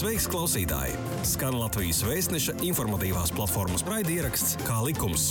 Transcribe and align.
Sveiks, 0.00 0.24
klausītāji! 0.32 0.94
Skan 1.28 1.58
Latvijas 1.60 1.98
vēstneša 2.08 2.54
informatīvās 2.64 3.34
platformas 3.36 3.82
raidieraksts 3.84 4.54
Kā 4.64 4.78
likums. 4.86 5.26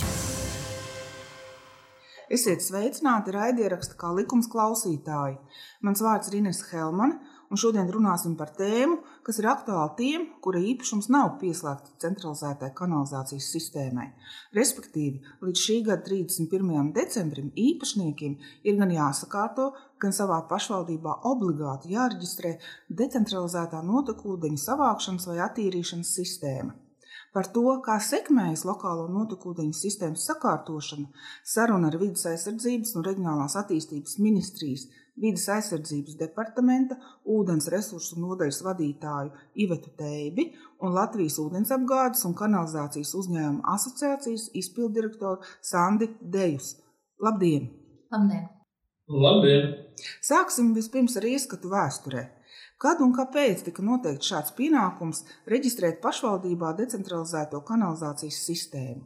Esiet 2.30 2.62
sveicināti 2.62 3.34
raidieraksta 3.34 3.98
kā 3.98 4.12
likums 4.14 4.46
klausītāji. 4.52 5.40
Mans 5.82 6.04
vārds 6.06 6.30
ir 6.30 6.38
Ines 6.38 6.62
Helmane, 6.68 7.18
un 7.50 7.58
šodien 7.58 7.90
runāsim 7.90 8.36
par 8.38 8.52
tēmu, 8.54 9.00
kas 9.26 9.40
ir 9.42 9.48
aktuāla 9.50 9.88
tiem, 9.98 10.28
kura 10.44 10.62
īpašums 10.62 11.10
nav 11.10 11.32
pieslēgts 11.42 11.96
centralizētai 12.06 12.70
kanalizācijas 12.78 13.50
sistēmai. 13.50 14.06
Respektīvi, 14.54 15.18
līdz 15.42 15.64
šī 15.66 15.80
gada 15.90 16.06
31. 16.06 16.94
decembrim 16.94 17.50
īpašniekiem 17.58 18.38
ir 18.62 18.78
gan 18.78 18.94
jāsakārto, 18.94 19.72
gan 20.02 20.14
savā 20.16 20.40
pašvaldībā 20.50 21.16
obligāti 21.30 21.94
jāreģistrē 21.94 22.54
decentralizētā 23.00 23.82
notekūdeņa 23.86 24.62
savākšanas 24.66 25.28
vai 25.30 25.40
attīrīšanas 25.46 26.14
sistēma. 26.20 26.76
Par 27.30 27.46
to, 27.54 27.62
kā 27.86 27.94
sekmējas 28.02 28.64
lokālo 28.66 29.04
notekūdeņu 29.14 29.76
sistēmas 29.78 30.24
sakārtošana, 30.26 31.06
saruna 31.46 31.90
ar 31.92 31.98
Vides 32.00 32.26
aizsardzības 32.26 32.96
un 32.98 33.06
reģionālās 33.06 33.54
attīstības 33.60 34.18
ministrijas, 34.18 34.88
Vides 35.20 35.46
aizsardzības 35.52 36.16
departamenta, 36.18 36.96
ūdens 37.30 37.68
resursu 37.70 38.18
nodaļas 38.22 38.60
vadītāju 38.66 39.34
Ivetu 39.62 39.94
Teibi 39.98 40.50
un 40.82 40.94
Latvijas 40.96 41.38
ūdensapgādes 41.42 42.24
un 42.26 42.38
kanalizācijas 42.38 43.12
uzņēmuma 43.22 43.76
asociācijas 43.76 44.50
izpildirektoru 44.62 45.44
Sandi 45.72 46.10
Dejus. 46.20 46.78
Labdien! 47.22 47.68
Labdien! 48.10 48.48
Labdien! 49.10 49.72
Sāksim 50.22 50.70
vispirms 50.76 51.16
ar 51.18 51.24
ieskatu 51.26 51.70
vēsturē. 51.72 52.28
Kad 52.80 53.00
un 53.04 53.10
kāpēc 53.12 53.64
tika 53.66 53.82
noteikts 53.84 54.30
šāds 54.30 54.54
pienākums 54.56 55.24
reģistrēt 55.50 55.98
pašvaldībā 56.04 56.70
decentralizēto 56.78 57.60
kanalizācijas 57.66 58.38
sistēmu? 58.46 59.02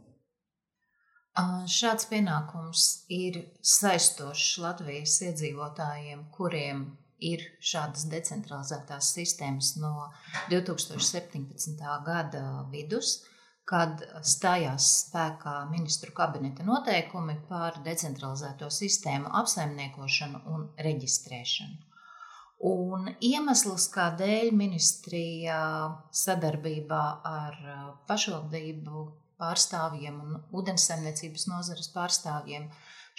Šāds 1.67 2.05
pienākums 2.07 2.85
ir 3.11 3.41
saistošs 3.65 4.61
Latvijas 4.63 5.17
iedzīvotājiem, 5.25 6.21
kuriem 6.37 6.85
ir 7.25 7.41
šādas 7.59 8.05
decentralizētās 8.11 9.09
sistēmas 9.17 9.73
no 9.81 10.11
2017. 10.53 11.81
gada 12.05 12.45
vidus, 12.71 13.25
kad 13.69 14.03
stājās 14.21 14.87
spēkā 15.07 15.55
ministru 15.71 16.13
kabineta 16.13 16.65
noteikumi 16.65 17.39
par 17.49 17.79
decentralizēto 17.85 18.69
sistēmu 18.69 19.31
apsaimniekošanu 19.41 20.41
un 20.53 20.67
reģistrēšanu. 20.85 21.81
Un 22.65 23.09
iemesls, 23.25 23.89
kādēļ 23.93 24.51
ministrija 24.55 25.59
sadarbībā 26.13 27.03
ar 27.27 27.57
pašvaldību 28.07 29.05
pārstāvjiem 29.41 30.21
un 30.23 30.37
ūdensaimniecības 30.55 31.49
nozares 31.51 31.89
pārstāvjiem 31.93 32.69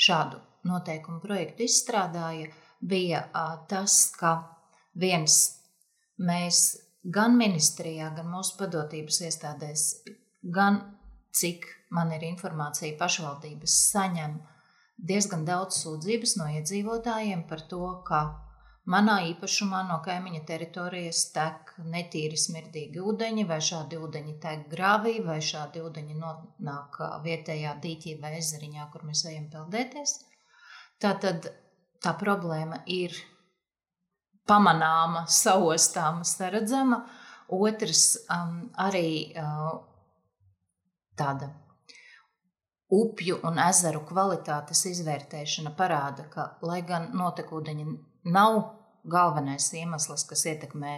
šādu 0.07 0.41
noteikumu 0.67 1.21
projektu 1.21 1.67
izstrādāja, 1.67 2.49
bija 2.81 3.27
tas, 3.69 3.99
ka 4.17 4.33
viens 4.95 5.37
mēs 6.17 6.63
gan 7.05 7.37
ministrijā, 7.39 8.11
gan 8.17 8.31
mūsu 8.33 8.57
padotības 8.59 9.21
iestādēs, 9.29 9.85
gan 10.55 10.81
cik 11.37 11.67
man 11.97 12.13
ir 12.17 12.25
informācija, 12.27 12.97
pašvaldības 12.99 13.77
saņem 13.93 14.39
diezgan 14.97 15.45
daudz 15.45 15.83
sūdzības 15.83 16.37
no 16.41 16.49
iedzīvotājiem 16.57 17.47
par 17.51 17.63
to, 17.71 17.85
ka 18.09 18.23
Manā 18.87 19.17
īpašumā 19.33 19.81
no 19.89 19.97
kaimiņa 20.05 20.45
teritorijas 20.47 21.25
tek 21.35 21.73
netīri 21.91 22.37
smirdīgi 22.39 23.01
ūdeņi, 23.03 23.45
vai 23.49 23.59
šādi 23.69 23.99
ūdeņi 23.99 24.35
tek 24.45 24.69
grāvī, 24.71 25.17
vai 25.27 25.41
šādi 25.43 25.83
ūdeņi 25.83 26.19
nonāk 26.21 27.01
vietējā 27.25 27.73
dīķī 27.83 28.15
vai 28.23 28.37
ezeriņā, 28.39 28.87
kur 28.93 29.03
mēs 29.09 29.25
ejam 29.27 29.49
peldēties. 29.51 30.12
Tātad 31.03 31.51
tā 31.99 32.12
problēma 32.21 32.79
ir 32.87 33.17
pamanāma, 34.47 35.25
saostāma, 35.27 36.23
saredzama. 36.23 37.03
Otrs 37.59 38.05
um, 38.31 38.69
arī 38.87 39.35
uh, 39.35 39.75
tāda 41.19 41.50
upju 42.93 43.41
un 43.47 43.59
ezeru 43.59 44.04
kvalitātes 44.06 44.84
izvērtēšana 44.93 45.72
parāda, 45.78 46.27
ka, 46.31 46.50
lai 46.62 46.82
gan 46.87 47.10
notekūdeņi 47.19 47.87
nav 48.34 48.59
galvenais 49.06 49.66
iemesls, 49.75 50.26
kas 50.28 50.44
ietekmē 50.53 50.97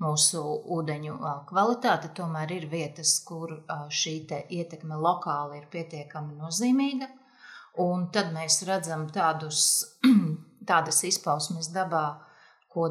mūsu 0.00 0.42
ūdeņu 0.76 1.16
kvalitāti. 1.48 2.12
Tomēr 2.16 2.52
ir 2.56 2.66
vietas, 2.72 3.18
kur 3.24 3.58
šī 3.88 4.14
ietekme 4.48 4.96
lokāli 5.00 5.60
ir 5.60 5.68
pietiekami 5.72 6.36
nozīmīga. 6.40 7.08
Un 7.80 8.08
tad 8.12 8.32
mēs 8.34 8.62
redzam 8.68 9.06
tādus, 9.14 9.84
tādas 10.70 11.04
izpausmes 11.06 11.70
dabā, 11.72 12.04
ko 12.68 12.88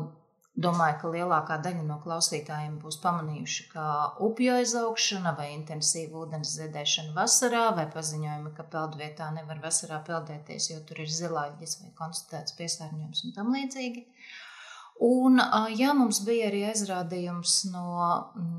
domāju, 0.64 0.98
ka 1.02 1.12
lielākā 1.14 1.58
daļa 1.64 1.84
no 1.88 1.98
klausītājiem 2.04 2.78
būs 2.82 3.00
pamanījuši, 3.04 3.66
kā 3.74 3.86
upju 4.26 4.56
aizaugšana 4.58 5.34
vai 5.38 5.50
intensīva 5.54 6.24
ūdens 6.24 6.56
ziedēšana 6.58 7.16
vasarā, 7.16 7.64
vai 7.78 7.86
paziņojumi, 7.94 8.54
ka 8.58 8.66
peldvietā 8.74 9.30
nevar 9.36 9.62
vasarā 9.64 10.02
peldēties, 10.08 10.72
jo 10.74 10.82
tur 10.90 11.02
ir 11.06 11.12
zilāģis 11.16 11.80
vai 11.84 11.94
konstatēts 12.00 12.58
piesārņojums 12.60 13.26
un 13.26 13.36
tam 13.38 13.54
līdzīgi. 13.56 14.06
Un, 15.10 15.40
jā, 15.80 15.94
mums 15.96 16.20
bija 16.28 16.50
arī 16.50 16.66
aizrādījums 16.74 17.62
no 17.72 17.86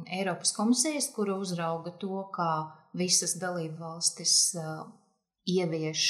Eiropas 0.09 0.55
komisijas, 0.57 1.11
kura 1.13 1.37
uzrauga 1.37 1.93
to, 2.01 2.23
kā 2.33 2.53
visas 2.97 3.37
dalību 3.43 3.77
valstis 3.83 4.55
ievieš 5.51 6.07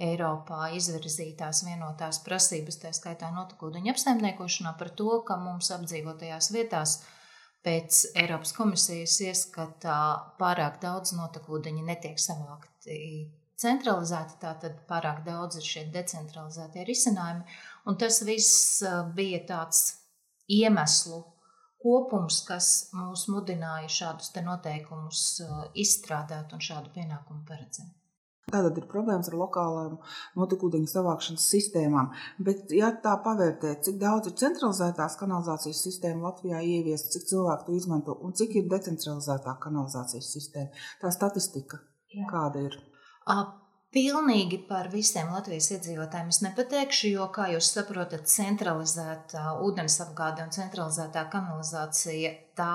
Eiropā 0.00 0.70
izvirzītās 0.76 1.64
vienotās 1.66 2.22
prasības, 2.24 2.78
tā 2.82 2.92
skaitā 2.96 3.28
notekūdeņa 3.34 3.92
apsaimniekošanā, 3.94 4.74
par 4.80 4.92
to, 4.96 5.10
ka 5.28 5.36
mums 5.40 5.68
apdzīvotajās 5.76 6.50
vietās 6.54 6.94
pēc 7.66 8.00
Eiropas 8.22 8.54
komisijas 8.56 9.18
ieskatā 9.26 9.98
pārāk 10.40 10.80
daudz 10.80 11.12
notekūdeņa 11.18 11.84
netiek 11.90 12.16
savākti 12.22 12.96
centralizēti, 13.60 14.38
tātad 14.40 14.80
pārāk 14.88 15.20
daudz 15.26 15.60
ir 15.60 15.66
šie 15.68 15.84
decentralizētie 15.92 16.86
risinājumi. 16.88 17.44
Un 17.88 18.00
tas 18.00 18.22
viss 18.24 18.80
bija 19.16 19.42
tāds 19.52 19.84
iemeslu 20.48 21.20
kopums, 21.80 22.42
kas 22.48 22.90
mūs 22.96 23.26
mudināja 23.32 23.88
šādus 24.00 24.32
noteikumus 24.44 25.24
izstrādāt 25.84 26.52
un 26.56 26.64
šādu 26.64 26.92
pienākumu 26.96 27.44
paredzēt. 27.48 27.99
Tātad 28.50 28.78
ir 28.80 28.88
problēmas 28.90 29.30
ar 29.30 29.36
lokālām 29.40 29.96
notekūdeņu 30.40 30.90
savākšanas 30.90 31.46
sistēmām. 31.52 32.10
Bet, 32.42 32.70
ja 32.74 32.90
tā 33.04 33.14
pavērtē, 33.24 33.76
cik 33.86 34.00
daudz 34.02 34.30
ir 34.30 34.36
centralizētās 34.40 35.16
kanalizācijas 35.20 35.84
sistēma 35.86 36.30
Latvijā 36.30 36.60
ieviesta, 36.66 37.14
cik 37.14 37.28
cilvēku 37.30 37.68
to 37.68 37.78
izmanto 37.78 38.18
un 38.26 38.34
cik 38.36 38.58
ir 38.60 38.68
decentralizētā 38.72 39.56
kanalizācijas 39.62 40.34
sistēma, 40.34 40.84
tā 41.02 41.14
statistika 41.14 41.82
Jā. 42.10 42.26
kāda 42.30 42.66
ir? 42.68 42.78
Pilnīgi 43.90 44.60
par 44.68 44.86
visiem 44.92 45.32
Latvijas 45.34 45.72
iedzīvotājiem 45.74 46.28
es 46.30 46.38
nepateikšu, 46.44 47.08
jo, 47.10 47.24
kā 47.34 47.48
jūs 47.50 47.72
saprotat, 47.74 48.28
centralizētā 48.30 49.56
ūdensapgāde 49.66 50.44
un 50.46 50.52
centralizētā 50.54 51.24
kanalizācija 51.32 52.30
tā, 52.58 52.74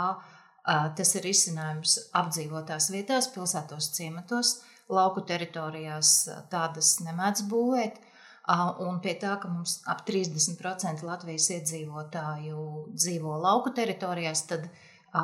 tas 0.99 1.15
ir 1.15 1.29
izcinājums 1.29 1.95
apdzīvotās 2.19 2.89
vietās, 2.91 3.29
pilsētos, 3.31 3.93
ciematos, 3.95 4.57
lauku 4.91 5.23
teritorijās 5.25 6.11
tādas 6.51 6.99
nemēdz 7.05 7.45
būvēt. 7.49 8.01
Un 8.85 8.99
pie 9.01 9.15
tā, 9.17 9.33
ka 9.41 9.49
mums 9.49 9.79
ap 9.89 10.03
30% 10.05 11.01
Latvijas 11.05 11.49
iedzīvotāju 11.55 12.65
dzīvo 12.93 13.39
lauku 13.41 13.73
teritorijās, 13.73 14.45
tad 14.51 14.67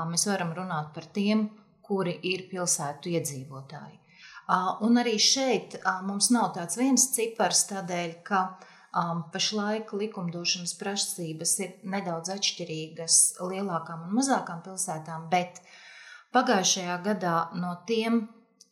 mēs 0.10 0.26
varam 0.26 0.56
runāt 0.58 0.90
par 0.96 1.06
tiem, 1.14 1.50
kuri 1.86 2.16
ir 2.32 2.48
pilsētu 2.50 3.14
iedzīvotāji. 3.14 4.00
Un 4.88 4.98
arī 4.98 5.16
šeit 5.22 5.78
mums 6.08 6.32
nav 6.34 6.50
tāds 6.58 6.80
viens 6.80 7.06
cipars, 7.14 7.68
tādēļ, 7.70 8.18
ka 8.26 8.42
pašlaik 9.32 9.94
likumdošanas 9.96 10.74
prasības 10.80 11.54
ir 11.64 11.78
nedaudz 11.94 12.34
atšķirīgas 12.34 13.20
lielākām 13.40 14.08
un 14.08 14.18
mazākām 14.18 14.66
pilsētām, 14.66 15.30
bet 15.32 15.62
pagājušajā 16.36 16.98
gadā 17.06 17.38
no 17.62 17.78
tiem 17.88 18.26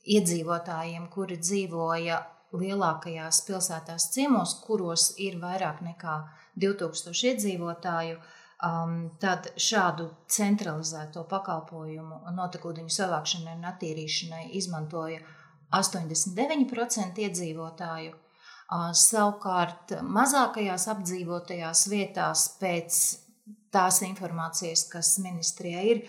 iedzīvotājiem, 0.10 1.08
kuri 1.14 1.38
dzīvoja 1.42 2.20
lielākajās 2.58 3.44
pilsētās 3.46 4.10
ciemos, 4.14 4.56
kuros 4.66 5.12
ir 5.22 5.38
vairāk 5.42 5.84
nekā 5.86 6.16
2000 6.60 7.34
iedzīvotāju, 7.34 8.18
um, 8.66 8.96
tad 9.22 9.52
šādu 9.60 10.10
centralizēto 10.32 11.26
pakalpojumu 11.30 12.24
notekūdeņu 12.38 12.96
savākšanai 12.96 13.58
un 13.60 13.68
attīrīšanai 13.70 14.48
izmantoja 14.60 15.22
89% 15.76 17.22
iedzīvotāju. 17.28 18.18
Savukārt 18.70 19.96
mazākajās 20.06 20.84
apdzīvotajās 20.92 21.88
vietās 21.90 22.44
pēc 22.62 22.98
tās 23.74 24.02
informācijas, 24.06 24.84
kas 24.92 25.16
ministrijai 25.24 25.86
ir, 25.90 26.04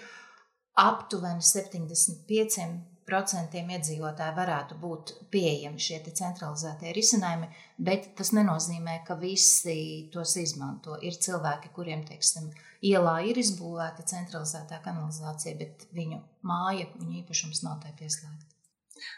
aptuveni 0.80 1.44
75 1.44 2.66
procentiem 3.10 3.72
iedzīvotāji 3.74 4.36
varētu 4.36 4.76
būt 4.80 5.12
pieejami 5.34 5.82
šie 5.82 5.98
centralizētie 6.06 6.92
risinājumi, 6.94 7.48
bet 7.82 8.12
tas 8.18 8.30
nenozīmē, 8.36 9.00
ka 9.06 9.18
visi 9.18 10.08
tos 10.14 10.36
izmanto. 10.38 10.94
Ir 11.02 11.18
cilvēki, 11.26 11.72
kuriem, 11.74 12.04
teiksim, 12.06 12.46
ielā 12.86 13.16
ir 13.26 13.40
izbūvēta 13.42 14.06
centralizētā 14.12 14.78
kanalizācija, 14.86 15.56
bet 15.58 15.88
viņu 15.96 16.22
māja, 16.46 16.86
viņu 17.00 17.18
īpašums 17.24 17.64
nav 17.66 17.82
tai 17.82 17.92
pieslēgta. 17.98 18.48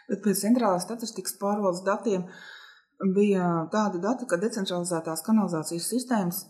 Bet 0.09 0.23
pēc 0.25 0.41
centrālās 0.45 0.87
statistikas 0.87 1.37
pārvaldes 1.39 1.83
datiem 1.85 2.25
bija 3.15 3.67
tādi 3.73 4.01
dati, 4.03 4.27
ka 4.29 4.39
decentralizētās 4.41 5.23
kanalizācijas 5.27 5.89
sistēmas 5.91 6.43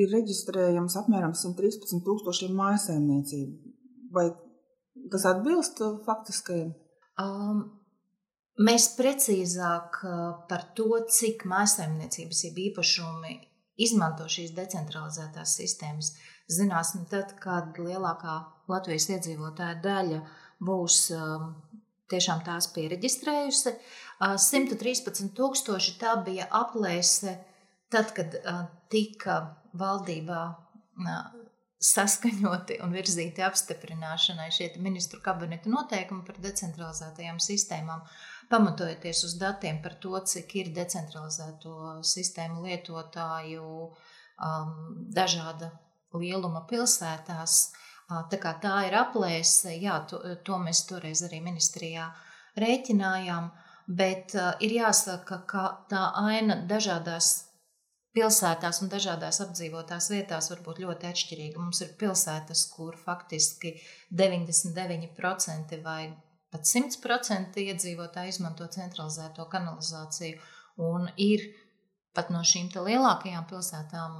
ir 0.00 0.10
reģistrējams 0.10 0.96
apmēram 1.00 1.34
113 1.38 2.02
tūkstošiem 2.06 2.56
mājasēmniecību. 2.58 3.74
Vai 4.14 4.28
Tas 5.10 5.24
atbilst 5.26 5.80
uh, 5.82 5.96
faktiskajam? 6.06 6.70
Um, 7.20 7.64
mēs 8.62 8.92
precīzāk 8.98 10.00
uh, 10.06 10.22
par 10.50 10.68
to, 10.78 10.88
cik 11.10 11.44
mājsaimniecības 11.50 12.44
jeb 12.46 12.60
īpašumi 12.68 13.34
izmanto 13.84 14.28
šīs 14.30 14.54
decentralizētās 14.54 15.56
sistēmas, 15.58 16.12
zināsim 16.50 17.08
tad, 17.10 17.34
kad 17.42 17.78
lielākā 17.80 18.38
Latvijas 18.70 19.08
iedzīvotāja 19.10 19.80
daļa 19.84 20.20
būs 20.64 21.00
um, 21.16 21.50
tiešām 22.12 22.44
tās 22.46 22.70
pieregistrējusi. 22.74 23.74
113 24.22 25.10
uh, 25.10 25.32
tūkstoši 25.36 25.96
tā 26.00 26.14
bija 26.24 26.46
aplēse 26.54 27.34
tad, 27.90 28.14
kad 28.14 28.38
tika 28.94 29.40
valdībā 29.78 30.44
saskaņoti 31.84 32.78
un 32.84 32.94
virzīti 32.96 33.44
apstiprināšanai 33.44 34.48
šie 34.54 34.70
ministru 34.82 35.20
kabineta 35.24 35.70
noteikumi 35.70 36.24
par 36.26 36.38
decentralizētajām 36.44 37.40
sistēmām, 37.42 38.04
pamatojoties 38.52 39.24
uz 39.28 39.36
datiem 39.40 39.82
par 39.84 39.98
to, 40.00 40.14
cik 40.32 40.54
ir 40.62 40.72
decentralizēto 40.76 41.98
sistēmu 42.14 42.64
lietotāju 42.64 43.64
um, 43.84 44.76
dažāda 45.14 45.72
lieluma 46.14 46.64
pilsētās. 46.70 47.58
Tā 48.30 48.38
kā 48.40 48.52
tā 48.60 48.74
ir 48.86 48.94
aplēse, 49.00 49.72
jā, 49.80 49.96
to, 50.08 50.20
to 50.44 50.58
mēs 50.60 50.84
toreiz 50.88 51.22
arī 51.24 51.40
ministrijā 51.44 52.10
rēķinājām, 52.60 53.48
bet 53.88 54.36
uh, 54.36 54.52
ir 54.64 54.76
jāsaka, 54.76 55.40
ka 55.48 55.64
tā 55.90 56.04
aina 56.20 56.60
dažādās 56.68 57.32
pilsētās 58.14 58.80
un 58.84 58.90
dažādās 58.92 59.40
apdzīvotās 59.44 60.10
vietās 60.12 60.50
var 60.52 60.62
būt 60.66 60.80
ļoti 60.84 61.08
atšķirīga. 61.10 61.60
Mums 61.60 61.82
ir 61.84 61.96
pilsētas, 62.00 62.66
kur 62.74 62.96
faktiski 63.00 63.74
99% 64.14 65.80
vai 65.84 66.12
pat 66.54 66.70
100% 66.70 67.58
iedzīvotāji 67.64 68.36
izmanto 68.36 68.68
centralizēto 68.70 69.48
kanalizāciju, 69.50 70.38
un 70.86 71.08
ir 71.18 71.48
pat 72.14 72.30
no 72.30 72.44
šīm 72.46 72.70
lielākajām 72.70 73.48
pilsētām 73.50 74.14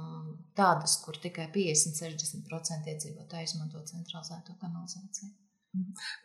tādas, 0.59 0.97
kur 1.05 1.15
tikai 1.23 1.47
50-60% 1.55 2.91
iedzīvotāji 2.91 3.51
izmanto 3.51 3.83
centralizēto 3.87 4.57
kanalizāciju. 4.59 5.31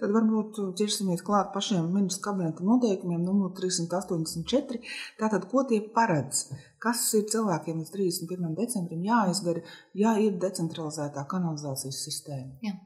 Tad 0.00 0.12
varbūt 0.14 0.58
ķersimies 0.78 1.22
klāt 1.26 1.50
pašiem 1.54 1.88
ministru 1.94 2.24
kabineta 2.28 2.64
noteikumiem, 2.66 3.22
numur 3.26 3.54
384. 3.56 4.80
Tātad, 5.20 5.46
ko 5.50 5.64
tie 5.68 5.80
paredz? 5.94 6.46
Kas 6.82 7.02
ir 7.18 7.26
cilvēkiem 7.32 7.80
līdz 7.82 7.94
31. 7.94 8.54
decembrim 8.58 9.02
jāizdara, 9.06 9.64
ja 9.98 10.14
ir 10.22 10.38
decentralizētā 10.42 11.26
kanalizācijas 11.30 12.04
sistēma? 12.06 12.56
Jā. 12.64 12.76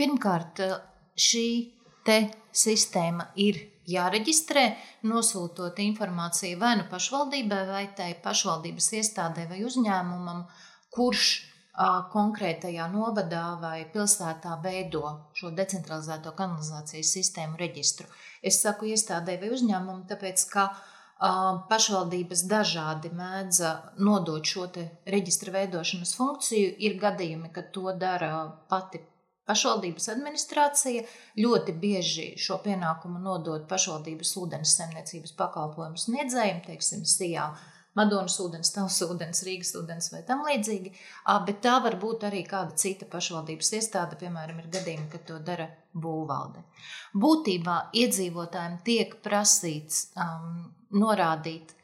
Pirmkārt, 0.00 0.62
šī 1.18 1.46
te 2.06 2.22
sistēma 2.56 3.30
ir 3.40 3.60
jāreģistrē, 3.90 4.64
nosūtot 5.10 5.78
informāciju 5.82 6.58
vai 6.60 6.76
nu 6.80 6.86
pašvaldībai, 6.90 7.60
vai 7.68 7.84
tai 7.96 8.12
pašvaldības 8.24 8.90
iestādē 9.00 9.46
vai 9.50 9.62
uzņēmumam, 9.66 10.44
kurš 10.94 11.30
konkrētajā 12.12 12.86
novadā 12.92 13.58
vai 13.60 13.84
pilsētā 13.92 14.56
veido 14.62 15.30
šo 15.38 15.52
decentralizēto 15.54 16.32
kanalizācijas 16.36 17.12
sistēmu 17.16 17.60
reģistru. 17.60 18.08
Es 18.42 18.60
saku 18.62 18.90
iestādē 18.90 19.38
vai 19.40 19.52
uzņēmumu, 19.54 20.06
tāpēc 20.10 20.44
ka 20.50 20.70
pašvaldības 21.70 22.46
dažādi 22.48 23.12
mēdz 23.12 23.60
nodot 24.00 24.44
šo 24.44 24.66
reģistra 25.06 25.52
veidošanas 25.52 26.14
funkciju. 26.16 26.74
Ir 26.78 26.98
gadījumi, 27.00 27.52
kad 27.52 27.72
to 27.72 27.92
dara 27.92 28.48
pati 28.68 29.02
pašvaldības 29.50 30.08
administrācija. 30.14 31.04
Ļoti 31.40 31.74
bieži 31.82 32.28
šo 32.40 32.60
pienākumu 32.64 33.20
nodod 33.22 33.66
pašvaldības 33.70 34.36
ūdens 34.40 34.76
saimniecības 34.78 35.36
pakalpojumu 35.38 36.00
sniedzējiem, 36.00 36.64
teiksim, 36.66 37.04
SIA 37.04 37.50
Madonas 37.98 38.36
ūdens, 38.42 38.70
Tavs 38.70 39.00
ūdens, 39.02 39.42
Rīgas 39.46 39.72
ūdens 39.80 40.12
vai 40.12 40.20
tam 40.26 40.44
līdzīgi, 40.46 40.92
bet 41.46 41.58
tā 41.64 41.78
var 41.82 41.96
būt 41.98 42.28
arī 42.28 42.44
kāda 42.46 42.76
cita 42.78 43.08
pašvaldības 43.10 43.72
iestāde, 43.80 44.18
piemēram, 44.20 44.60
ir 44.62 44.70
gadījumi, 44.70 45.08
kad 45.10 45.26
to 45.26 45.40
dara 45.42 45.66
būvvalde. 45.98 46.62
Būtībā 47.18 47.76
iedzīvotājiem 47.98 48.78
tiek 48.86 49.18
prasīts 49.24 50.04
um, 50.14 50.70
norādīt, 50.94 51.74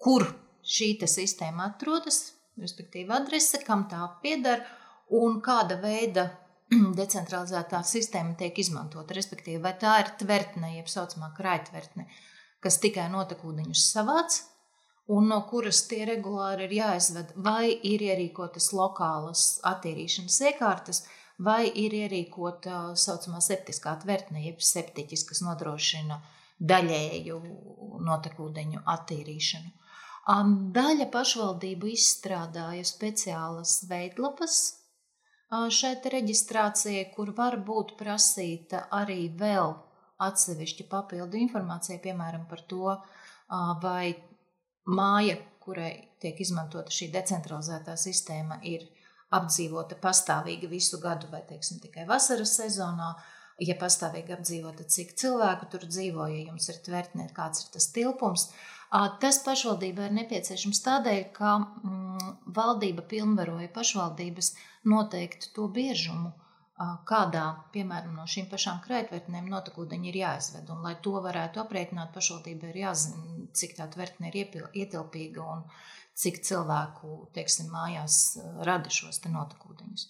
kur 0.00 0.26
šī 0.66 0.92
sistēma 1.06 1.70
atrodas, 1.70 2.32
respektīvi 2.60 3.14
adrese, 3.14 3.62
kam 3.62 3.86
tā 3.90 4.02
pieder 4.24 4.64
un 5.20 5.38
kāda 5.44 5.78
veida 5.82 6.26
decentralizētā 7.00 7.82
sistēma 7.86 8.36
tiek 8.42 8.58
izmantota. 8.58 9.14
Respektīvi, 9.16 9.62
vai 9.62 9.76
tā 9.78 10.00
ir 10.02 10.12
tvertne, 10.20 10.74
jeb 10.76 10.90
tā 10.90 10.90
saucamā 10.90 11.32
kraitvertne, 11.36 12.06
kas 12.62 12.78
tikai 12.82 13.08
notekūdeņus 13.14 13.86
savāc, 13.94 14.42
un 15.10 15.30
no 15.30 15.40
kuras 15.50 15.82
tie 15.90 16.04
regulāri 16.08 16.68
ir 16.68 16.76
jāizved, 16.78 17.32
vai 17.46 17.72
ir 17.92 18.02
ierīkotas 18.06 18.70
lokālas 18.76 19.46
attīrīšanas 19.66 20.38
iekārtas, 20.50 21.02
vai 21.40 21.64
ir 21.82 21.96
ierīkota 22.04 22.60
tā 22.68 22.80
saucamā 23.00 23.40
septiskā 23.42 23.96
tvertne, 24.02 24.44
jeb 24.44 24.62
septiķis, 24.62 25.24
kas 25.28 25.42
nodrošina 25.46 26.20
daļēju 26.60 27.38
notekūdeņu 28.06 28.82
attīrīšanu. 28.94 29.72
Daļa 30.76 31.06
pašvaldību 31.10 31.90
izstrādāja 31.94 32.84
speciālas 32.86 33.80
veidlapas 33.90 34.58
šai 35.50 35.94
reģistrācijai, 36.14 37.08
kur 37.14 37.32
var 37.34 37.56
būt 37.66 37.96
prasīta 37.98 38.84
arī 38.94 39.24
vēl 39.40 39.72
atsevišķa 40.20 40.86
papildu 40.92 41.40
informācija, 41.40 41.98
piemēram, 42.04 42.44
par 42.46 42.62
to, 42.70 42.92
vai 43.82 44.12
māja, 44.90 45.36
kurai 45.62 45.92
tiek 46.22 46.40
izmantota 46.42 46.92
šī 46.94 47.10
decentralizētā 47.14 47.96
sistēma, 48.00 48.60
ir 48.66 48.86
apdzīvota 49.34 49.98
pastāvīgi 50.02 50.70
visu 50.70 50.98
gadu, 51.02 51.30
vai 51.30 51.42
teiksim, 51.46 51.78
tikai 51.82 52.06
vasaras 52.08 52.56
sezonā. 52.58 53.14
Ja 53.60 53.74
pastāvīgi 53.76 54.32
apdzīvota, 54.32 54.86
cik 54.88 55.10
cilvēku 55.20 55.66
tur 55.68 55.82
dzīvo, 55.84 56.26
ja 56.32 56.44
jums 56.46 56.70
ir 56.72 56.78
tvertne, 56.80 57.26
kāds 57.36 57.66
ir 57.66 57.74
tas 57.74 57.90
tilpums. 57.92 58.46
Tas 59.20 59.38
pašvaldībai 59.44 60.06
ir 60.08 60.14
nepieciešams 60.16 60.80
tādēļ, 60.86 61.20
ka 61.36 61.58
mm, 61.60 62.30
valdība 62.56 63.04
pilnvaroja 63.10 63.68
pašvaldības 63.74 64.54
noteikt 64.88 65.50
to 65.54 65.68
biežumu, 65.76 66.32
kādā, 67.08 67.44
piemēram, 67.74 68.14
no 68.16 68.26
šīm 68.30 68.48
pašām 68.50 68.80
krētvertnēm 68.84 69.48
notekūdeņi 69.52 70.10
ir 70.10 70.20
jāizved. 70.22 70.70
Un, 70.72 70.82
lai 70.86 70.94
to 71.04 71.16
varētu 71.20 71.60
aprēķināt, 71.62 72.12
pašvaldībai 72.14 72.70
ir 72.72 72.78
jāzina, 72.86 73.46
cik 73.56 73.76
tā 73.76 73.88
tvertne 73.92 74.30
ir 74.30 74.38
ietilpīga 74.84 75.44
un 75.44 75.66
cik 76.20 76.40
cilvēku, 76.46 77.26
teiksim, 77.36 77.68
mājās 77.72 78.38
rada 78.66 78.92
šos 78.92 79.20
te 79.20 79.32
notekūdeņus. 79.32 80.06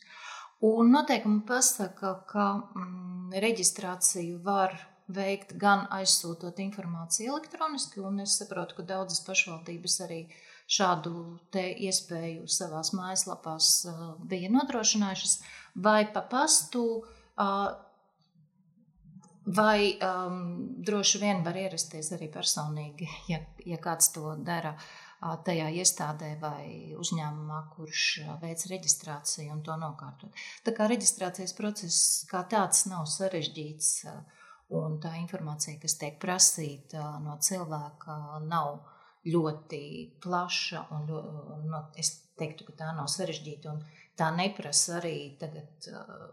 Un 0.68 0.92
noteikumi 0.92 1.42
pasaka, 1.48 2.14
ka 2.28 2.46
mm, 2.60 3.34
reģistrāciju 3.42 4.40
var 4.44 4.76
veikt 5.10 5.56
gan 5.58 5.86
aizsūtot 5.90 6.60
informāciju 6.62 7.32
elektroniski, 7.34 8.02
un 8.04 8.22
es 8.24 8.36
saprotu, 8.38 8.76
ka 8.78 8.86
daudzas 8.92 9.24
pašvaldības 9.26 9.96
arī 10.06 10.20
šādu 10.70 11.40
iespēju 11.56 12.46
savās 12.46 12.92
mājaslapās 12.94 13.70
bija 14.30 14.52
nodrošinājušas 14.54 15.40
vai 15.74 16.04
pa 16.12 16.22
pastu, 16.22 16.84
vai 19.50 19.98
um, 19.98 20.40
droši 20.84 21.20
vien 21.22 21.44
var 21.44 21.56
ierasties 21.56 22.12
arī 22.16 22.30
personīgi, 22.32 23.08
ja, 23.32 23.40
ja 23.66 23.78
kāds 23.82 24.12
to 24.14 24.34
dara 24.36 24.76
tajā 25.20 25.66
iestādē 25.76 26.30
vai 26.40 26.94
uzņēmumā, 26.96 27.60
kurš 27.74 28.04
veic 28.40 28.62
reģistrāciju 28.70 29.52
un 29.52 29.60
to 29.64 29.76
nokārtot. 29.76 30.44
Tā 30.64 30.72
kā 30.76 30.86
reģistrācijas 30.88 31.52
process 31.58 32.24
kā 32.30 32.40
tāds 32.48 32.86
nav 32.88 33.04
sarežģīts, 33.10 33.90
un 34.80 34.96
tā 35.02 35.16
informācija, 35.20 35.76
kas 35.82 35.98
tiek 36.00 36.16
prasīta 36.22 37.18
no 37.20 37.36
cilvēka, 37.42 38.16
nav 38.46 38.80
ļoti 39.28 39.82
plaša 40.22 40.86
un, 40.96 41.10
no, 41.68 41.82
es 42.00 42.14
teiktu, 42.40 42.70
ka 42.70 42.78
tā 42.78 42.92
nav 42.96 43.10
sarežģīta 43.12 43.74
un 43.74 43.82
tā 44.20 44.30
neprasa 44.36 44.98
arī 45.00 45.16
tagad 45.40 45.90
uh, 45.90 46.28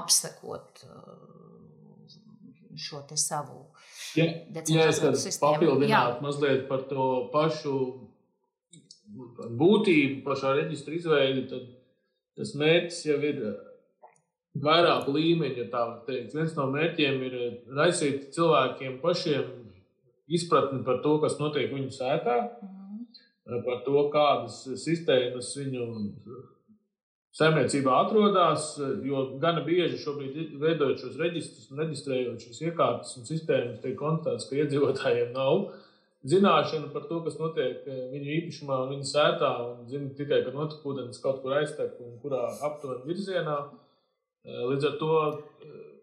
apsekot 0.00 0.84
uh, 0.88 1.14
šo 2.76 3.04
te 3.08 3.16
savu 3.20 3.62
ja, 4.16 4.26
ja 4.68 4.88
es 4.90 5.00
varu 5.04 5.20
papildināt 5.44 5.90
Jā. 5.92 6.20
mazliet 6.24 6.66
par 6.68 6.84
to 6.90 7.06
pašu 7.32 7.76
būtību, 9.60 10.22
pašā 10.26 10.54
reģistra 10.60 10.96
izveidi, 10.96 11.46
tad 11.50 11.68
tas 12.36 12.52
mērķis 12.58 13.04
jau 13.06 13.18
ir 13.24 13.42
vairāku 14.62 15.14
līmeņu, 15.14 15.60
ja 15.60 15.68
tā 15.72 15.84
var 15.84 16.00
teikt. 16.08 16.34
Viens 16.36 16.56
no 16.56 16.66
mērķiem 16.72 17.22
ir 17.28 17.36
raisīt 17.76 18.30
cilvēkiem 18.36 18.98
pašiem 19.02 19.52
izpratni 20.26 20.82
par 20.84 21.02
to, 21.04 21.16
kas 21.22 21.38
notiek 21.40 21.70
viņu 21.72 21.92
sētā, 21.94 22.36
mm. 22.64 23.62
par 23.66 23.82
to, 23.86 23.96
kādas 24.12 24.62
sistēmas 24.82 25.52
viņu 25.60 25.86
saimniecībā 27.36 27.96
atrodas. 28.04 28.74
Jo 29.04 29.26
gana 29.42 29.64
bieži 29.66 29.98
šobrīd 30.02 30.56
veidojot 30.60 31.02
šos 31.04 31.18
reģistrus 31.20 31.70
un 31.70 31.82
reģistrējot 31.82 32.46
šīs 32.46 32.62
iekārtas 32.70 33.16
un 33.20 33.28
sistēmas, 33.28 33.82
tiek 33.82 33.98
konstatēts, 34.00 34.48
ka 34.48 34.60
iedzīvotājiem 34.62 35.34
nav 35.36 35.66
zināšana 36.26 36.90
par 36.94 37.06
to, 37.10 37.20
kas 37.26 37.38
notiek 37.38 37.84
viņu 37.86 38.32
īpašumā 38.40 38.78
viņu 38.90 39.06
sētā, 39.06 39.52
un 39.68 39.84
zina 39.90 40.10
tikai, 40.18 40.42
ka 40.46 40.54
notekūdens 40.54 41.22
kaut 41.22 41.42
kur 41.42 41.58
aiztek 41.60 42.00
un 42.02 42.16
kurā 42.22 42.48
aptuveni 42.66 43.06
virzienā. 43.12 43.58
Līdz 44.46 44.88
ar 44.90 44.96
to 45.00 45.12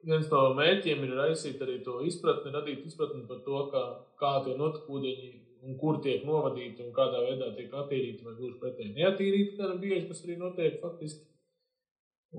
viens 0.07 0.29
no 0.31 0.43
mērķiem 0.57 1.03
ir 1.05 1.15
raisīt 1.17 1.61
arī 1.63 1.79
to 1.83 2.01
izpratni, 2.07 2.53
radīt 2.53 2.85
izpratni 2.87 3.23
par 3.27 3.41
to, 3.45 3.65
kā, 3.73 3.83
kā 4.19 4.33
tie 4.45 4.55
notekūdeņi 4.59 5.31
un 5.63 5.77
kur 5.79 5.99
tiek 6.03 6.25
novadīti 6.27 6.83
un 6.85 6.93
kādā 6.95 7.21
veidā 7.25 7.51
tiek 7.57 7.73
attīrīti 7.81 8.25
vai 8.25 8.33
gluži 8.37 8.59
pretēji 8.61 8.95
neattīrīti, 8.97 9.57
kā 9.59 9.69
bieži 9.81 10.09
tas 10.09 10.23
arī 10.25 10.39
notiek 10.39 10.79
faktiski. 10.81 11.29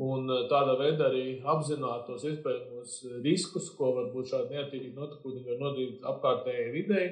Un 0.04 0.26
tādā 0.50 0.74
veidā 0.80 1.06
arī 1.06 1.24
apzināt 1.52 2.08
tos 2.08 2.24
iespējamos 2.26 2.96
riskus, 3.22 3.68
ko 3.78 3.92
varbūt 4.00 4.32
šādi 4.32 4.56
neattīrīti 4.56 4.98
notekūdeņi 4.98 5.52
var 5.52 5.62
nodarīt 5.62 6.08
apkārtējai 6.10 6.72
videi. 6.74 7.06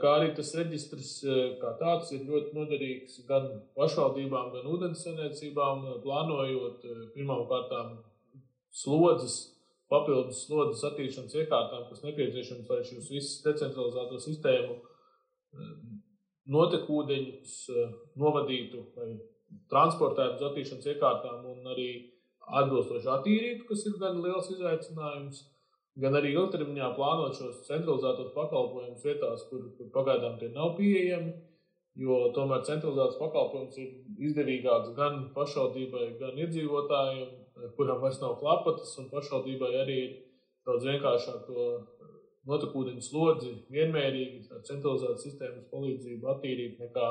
Kā 0.00 0.12
arī 0.18 0.30
tas 0.36 0.54
reģistrs 0.56 1.10
kā 1.60 1.72
tāds 1.80 2.12
ir 2.16 2.24
ļoti 2.28 2.52
noderīgs 2.56 3.18
gan 3.28 3.48
pašvaldībām, 3.76 4.52
gan 4.54 4.70
ūdenssaimniecībām, 4.72 5.84
plānojot 6.04 6.86
pirmām 7.16 7.44
kārtām 7.50 7.98
slodzes 8.72 9.56
papildus 9.92 10.42
slodzes 10.46 10.84
attīrīšanas 10.88 11.36
iekārtām, 11.42 11.86
kas 11.90 12.02
nepieciešams, 12.06 12.68
lai 12.70 12.82
šos 12.86 13.10
visus 13.12 13.42
decentralizēto 13.44 14.18
sistēmu 14.22 14.74
eh, 14.74 14.95
notekūdeņus 16.52 17.56
eh, 17.72 17.96
novadītu 18.20 18.84
vai 18.96 19.08
transportētu 19.70 20.38
uz 20.38 20.46
attīrīšanas 20.48 20.88
iekārtām 20.92 21.44
un 21.52 21.72
arī 21.72 21.90
atbilstoši 22.60 23.10
attīrītu, 23.16 23.66
kas 23.68 23.84
ir 23.88 23.98
gan 24.02 24.20
liels 24.22 24.50
izaicinājums, 24.54 25.42
gan 26.02 26.18
arī 26.18 26.32
ilgtermiņā 26.34 26.92
plānot 26.98 27.34
šos 27.38 27.64
centralizētos 27.66 28.32
pakalpojumus 28.36 29.06
vietās, 29.06 29.46
kur, 29.50 29.66
kur 29.78 29.90
pagaidām 29.94 30.38
tie 30.40 30.52
nav 30.54 30.76
pieejami. 30.78 31.34
Jo 31.96 32.26
tomēr 32.36 32.60
centralizēts 32.68 33.16
pakalpojums 33.16 33.78
ir 33.80 34.26
izdevīgāks 34.28 34.92
gan 34.98 35.30
pašvaldībai, 35.32 36.10
gan 36.20 36.36
iedzīvotājiem, 36.44 37.30
kuram 37.78 38.02
vairs 38.02 38.20
nav 38.20 38.34
klapatas, 38.42 38.90
un 39.00 39.08
pašvaldībai 39.08 39.70
arī 39.80 39.96
ir 40.02 40.10
daudz 40.68 40.84
vienkāršāk 40.90 41.46
to 41.48 41.64
notekūdeņu 42.46 43.02
slodzi 43.02 43.52
vienmērīgi, 43.74 44.44
centralizētas 44.68 45.24
sistēmas 45.26 45.66
palīdzību 45.72 46.30
attīrīt, 46.32 46.78
nekā 46.82 47.08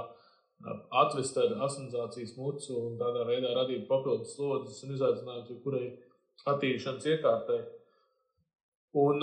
atvest 1.03 1.37
ar 1.41 1.55
asinizācijas 1.67 2.35
mucu 2.39 2.75
un 2.79 2.99
tādā 2.99 3.25
veidā 3.27 3.51
radīt 3.57 3.87
papildus 3.89 4.35
slodzes 4.37 4.83
un 4.85 4.93
izaicinājumus 4.95 5.51
jebkurai 5.51 5.87
attīrīšanas 6.51 7.09
iekārtai. 7.11 7.59
Un 8.95 9.19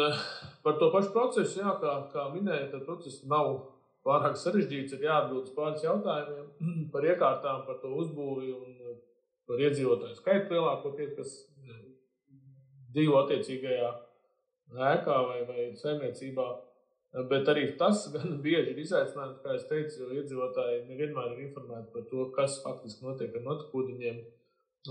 par 0.65 0.77
to 0.81 0.91
pašu 0.93 1.15
procesu, 1.15 1.63
jā, 1.63 1.73
kā, 1.81 1.95
kā 2.13 2.27
minēja, 2.35 2.69
tad 2.75 2.85
process 2.85 3.23
nav 3.25 3.55
pārāk 4.05 4.37
sarežģīts. 4.37 4.99
Ir 4.99 5.07
jāatbild 5.09 5.47
uz 5.47 5.55
pāris 5.57 5.87
jautājumiem 5.87 6.85
par 6.93 7.09
iekārtām, 7.09 7.65
par 7.69 7.81
to 7.81 7.95
uzbūvi 8.03 8.53
un 8.53 9.01
par 9.49 9.65
iedzīvotāju 9.65 10.19
skaitu 10.19 10.53
lielākoties, 10.53 11.17
kas 11.17 11.33
dzīvo 12.93 13.23
attiecīgajā 13.23 13.89
ēkā 14.77 15.17
vai, 15.29 15.41
vai 15.49 15.65
saimniecībā. 15.79 16.47
Bet 17.29 17.49
arī 17.53 17.67
tas 17.81 18.07
gan 18.15 18.39
bieži 18.45 18.73
ir 18.73 18.79
izaicinājums, 18.85 19.41
kā 19.43 19.57
jau 19.57 19.65
teicu, 19.73 20.05
jo 20.05 20.21
iedzīvotāji 20.21 20.85
nevienmēr 20.89 21.35
ir 21.35 21.43
informēti 21.49 21.93
par 21.95 22.07
to, 22.13 22.29
kas 22.37 22.61
faktiski 22.65 23.07
notiek 23.09 23.37
ar 23.37 23.45
notekūdeņiem. 23.49 24.23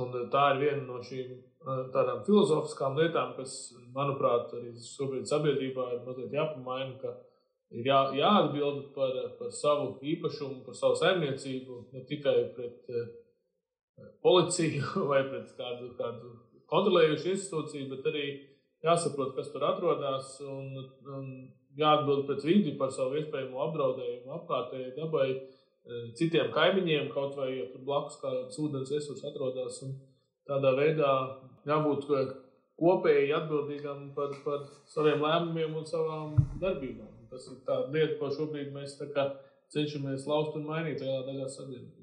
Un 0.02 0.14
tā 0.32 0.44
ir 0.54 0.62
viena 0.62 0.84
no 0.86 1.02
šīm 1.04 1.34
tādām 1.92 2.22
filozofiskām 2.28 2.96
lietām, 2.98 3.34
kas, 3.36 3.74
manuprāt, 3.96 4.54
arī 4.56 4.72
šobrīd 4.80 5.28
sabiedrībā 5.28 5.90
ir 5.96 6.06
mazliet 6.06 6.38
jāpamaina, 6.38 6.96
ka 7.02 7.12
ir 7.76 7.90
jā, 7.90 8.00
jāatbild 8.16 8.94
par, 8.96 9.18
par 9.40 9.52
savu 9.56 9.98
īpašumu, 10.14 10.62
par 10.66 10.78
savu 10.80 10.96
saimniecību, 11.02 11.82
ne 11.92 12.06
tikai 12.08 12.38
pret 12.56 12.94
policiju 14.24 15.06
vai 15.12 15.22
pret 15.28 15.52
kādu, 15.58 15.92
kādu 16.00 16.34
kontrolējušu 16.72 17.34
institūciju, 17.36 17.90
bet 17.92 18.10
arī 18.14 18.26
jāsaprot, 18.86 19.34
kas 19.38 19.52
tur 19.54 19.66
atrodas 19.68 20.36
un, 20.46 20.70
un 21.16 21.26
jāatbild 21.78 22.26
pret 22.28 22.46
vidi 22.46 22.76
par 22.80 22.92
savu 22.94 23.20
iespējamo 23.20 23.62
apdraudējumu 23.68 24.34
apkārtējai 24.38 24.94
dabai, 24.98 25.28
e, 25.32 26.02
citiem 26.20 26.52
kaimiņiem, 26.56 27.10
kaut 27.14 27.38
vai 27.40 27.52
ja 27.56 27.68
tur 27.72 27.86
blakus 27.88 28.20
kāds 28.24 28.60
ūdens 28.62 28.92
resurs 28.96 29.24
atrodas. 29.30 29.82
Tādā 30.50 30.74
veidā 30.78 31.14
jābūt 31.70 32.08
kopēji 32.82 33.34
atbildīgam 33.38 34.10
par, 34.18 34.34
par 34.46 34.66
saviem 34.90 35.22
lēmumiem 35.22 35.78
un 35.78 35.88
savām 35.88 36.36
darbībām. 36.62 37.12
Tas 37.32 37.48
ir 37.48 37.62
tā 37.68 37.78
lieta, 37.94 38.18
ko 38.20 38.32
šobrīd 38.34 38.74
mēs 38.76 38.98
cenšamies 39.72 40.28
lauzt 40.28 40.58
un 40.60 40.68
mainīt 40.68 41.00
lielā 41.00 41.22
daļā 41.30 41.48
sabiedrības 41.48 42.01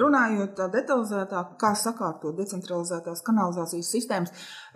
Runājot 0.00 0.54
tā 0.58 0.66
detalizētāk, 0.72 1.56
kā 1.60 1.72
sakārtot 1.78 2.36
decentralizētās 2.38 3.24
kanalizācijas 3.26 3.90
sistēmas, 3.94 4.34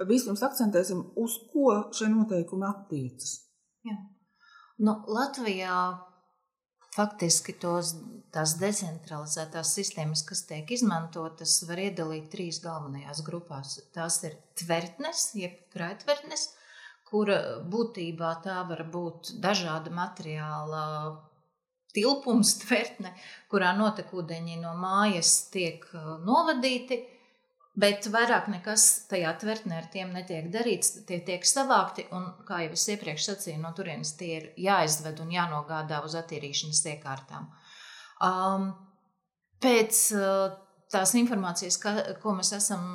vispirms 0.09 0.45
akcentēsim, 0.47 1.05
uz 1.21 1.37
ko 1.53 1.77
šie 1.95 2.11
noteikumi 2.13 2.69
attiecas. 2.69 3.37
Jā. 3.85 3.97
Nu, 4.85 4.99
Latvijā 5.11 5.79
faktiski 6.95 7.55
tos, 7.59 7.95
tās 8.35 8.57
decentralizētās 8.61 9.75
sistēmas, 9.77 10.23
kas 10.27 10.45
tiek 10.49 10.71
izmantotas, 10.75 11.57
var 11.69 11.83
iedalīt 11.89 12.31
trīs 12.33 12.61
galvenajās 12.65 13.23
grupās. 13.27 13.79
Tās 13.95 14.21
ir 14.27 14.37
tvertnes, 14.59 15.29
jeb 15.39 15.59
krājtvertnes, 15.75 16.49
kura 17.11 17.39
būtībā 17.71 18.33
tā 18.47 18.63
var 18.69 18.85
būt 18.95 19.37
dažāda 19.43 19.93
materiāla 19.95 20.85
tilpums, 21.95 22.57
tvertne, 22.65 23.15
kurā 23.53 23.75
notekūdeņi 23.79 24.61
no 24.63 24.77
mājas 24.81 25.37
tiek 25.55 25.85
uh, 25.95 26.17
novadīti. 26.25 27.05
Bet 27.75 28.07
vairāk 28.07 28.47
nekas 28.53 28.83
tajā 29.11 29.33
tvertnē 29.43 29.81
ar 29.81 29.87
tiem 29.91 30.13
netiek 30.15 30.47
darīts. 30.55 30.93
Tie 31.09 31.17
tiek 31.27 31.43
savākti, 31.43 32.05
un, 32.15 32.29
kā 32.47 32.61
jau 32.63 32.77
es 32.77 32.85
iepriekš 32.95 33.25
sacīju, 33.33 33.59
no 33.65 33.73
turienes 33.75 34.13
tie 34.15 34.29
ir 34.37 34.45
jāizved 34.63 35.19
un 35.25 35.33
jānogādā 35.35 35.99
uz 36.07 36.15
attīrīšanas 36.21 36.85
iekārtām. 36.93 37.49
Um, 38.23 38.69
pēc 39.59 40.05
uh, 40.15 40.55
tās 40.95 41.17
informācijas, 41.19 41.81
ka, 41.83 41.97
ko 42.23 42.37
mēs 42.39 42.53
esam 42.61 42.87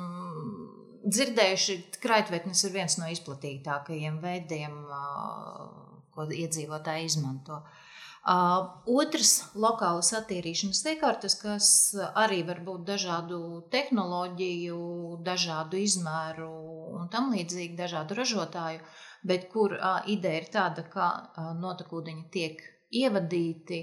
dzirdējuši, 1.04 1.76
kraitvetnes 2.00 2.64
ir 2.64 2.74
viens 2.78 2.96
no 3.02 3.12
izplatītākajiem 3.12 4.16
veidiem, 4.24 4.80
uh, 4.88 6.08
ko 6.16 6.24
iedzīvotāji 6.24 7.12
izmanto. 7.12 7.60
Uh, 7.60 7.86
Otrs- 8.28 9.30
lokālas 9.64 10.12
attīrīšanas 10.12 10.82
iekārtas, 10.92 11.36
kas 11.40 11.68
arī 11.96 12.42
var 12.46 12.60
būt 12.66 12.84
dažādu 12.84 13.62
tehnoloģiju, 13.72 15.22
dažādu 15.24 15.80
izmēru 15.80 16.50
un 17.00 17.08
tam 17.08 17.32
līdzīgi, 17.32 17.76
dažādu 17.76 18.14
ražotāju, 18.14 18.80
bet 19.24 19.48
kur 19.52 19.78
ideja 20.06 20.42
ir 20.42 20.50
tāda, 20.52 20.84
ka 20.90 21.08
notekūdeņi 21.64 22.30
tiek 22.30 22.62
ievadīti 22.90 23.80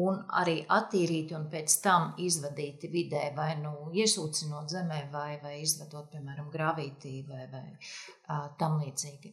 un 0.00 0.18
arī 0.40 0.56
attīrīti 0.74 1.36
un 1.36 1.46
pēc 1.50 1.76
tam 1.84 2.12
izvadīti 2.18 2.90
vidē, 2.90 3.28
vai 3.36 3.52
nu 3.60 3.72
iesūcinot 3.94 4.72
zemē, 4.72 5.00
vai, 5.12 5.38
vai 5.42 5.58
izvedot, 5.62 6.08
piemēram, 6.10 6.50
gravītī 6.50 7.20
vai, 7.28 7.46
vai 7.52 7.64
tam 8.58 8.80
līdzīgi. 8.82 9.32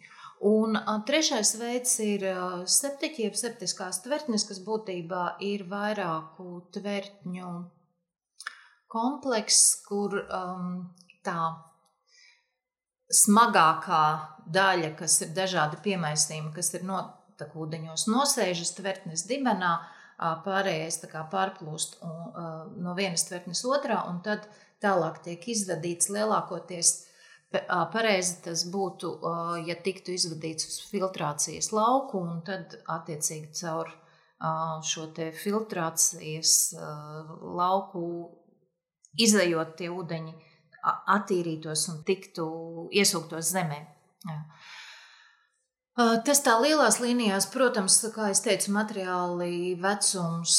Un 0.51 0.77
trešais 1.05 1.55
veids 1.61 1.97
ir 2.05 2.25
septiķi, 2.69 3.27
jeb 3.27 3.37
septiskās 3.37 4.01
tvertnes, 4.05 4.45
kas 4.49 4.61
būtībā 4.65 5.25
ir 5.45 5.65
vairāku 5.69 6.63
tvertņu 6.73 7.51
komplekss, 8.91 9.75
kur 9.87 10.17
um, 10.21 10.73
tā 11.25 11.39
smagākā 13.11 14.03
daļa, 14.51 14.93
kas 14.99 15.17
ir 15.25 15.33
dažādi 15.35 15.79
piemaisījumi, 15.83 16.53
kas 16.55 16.73
ir 16.77 16.85
no, 16.87 17.01
ūdeņos 17.41 18.05
nosēžas 18.11 18.75
tvertnes 18.77 19.25
dibenā, 19.29 19.79
pārējais 20.21 20.99
pārplūst 21.31 22.01
no 22.01 22.93
vienas 22.97 23.25
tvertnes 23.27 23.63
otrā, 23.65 24.03
un 24.09 24.21
tad 24.25 24.45
tālāk 24.81 25.21
tiek 25.25 25.47
izvadīts 25.53 26.11
lielākoties. 26.13 26.91
Pareizi 27.91 28.37
tas 28.45 28.63
būtu, 28.71 29.09
ja 29.67 29.75
tiktu 29.75 30.13
izvadīts 30.15 30.69
uz 30.69 30.77
filtrācijas 30.91 31.71
lauku, 31.75 32.21
un 32.21 32.39
tad 32.47 32.77
attiecīgi 32.87 33.51
caur 33.59 33.91
šo 34.87 35.09
filtrācijas 35.43 36.53
lauku 37.59 38.05
izējot 39.19 39.75
tie 39.81 39.89
ūdeņi 39.91 40.33
attīrītos 41.17 41.89
un 41.91 41.99
tiktu 42.07 42.45
iesūktos 42.97 43.51
zemē. 43.53 43.81
Jā. 44.21 44.37
Tas 45.99 46.39
tā 46.39 46.53
lielās 46.63 47.01
līnijās, 47.03 47.49
protams, 47.51 47.97
kā 48.15 48.29
jau 48.29 48.37
teicu, 48.45 48.71
materiāli, 48.71 49.73
vecums, 49.81 50.53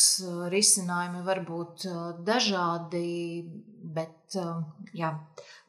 risinājumi 0.52 1.22
var 1.24 1.40
būt 1.48 1.86
dažādi, 2.26 3.06
bet 3.96 4.36
jā, 4.92 5.08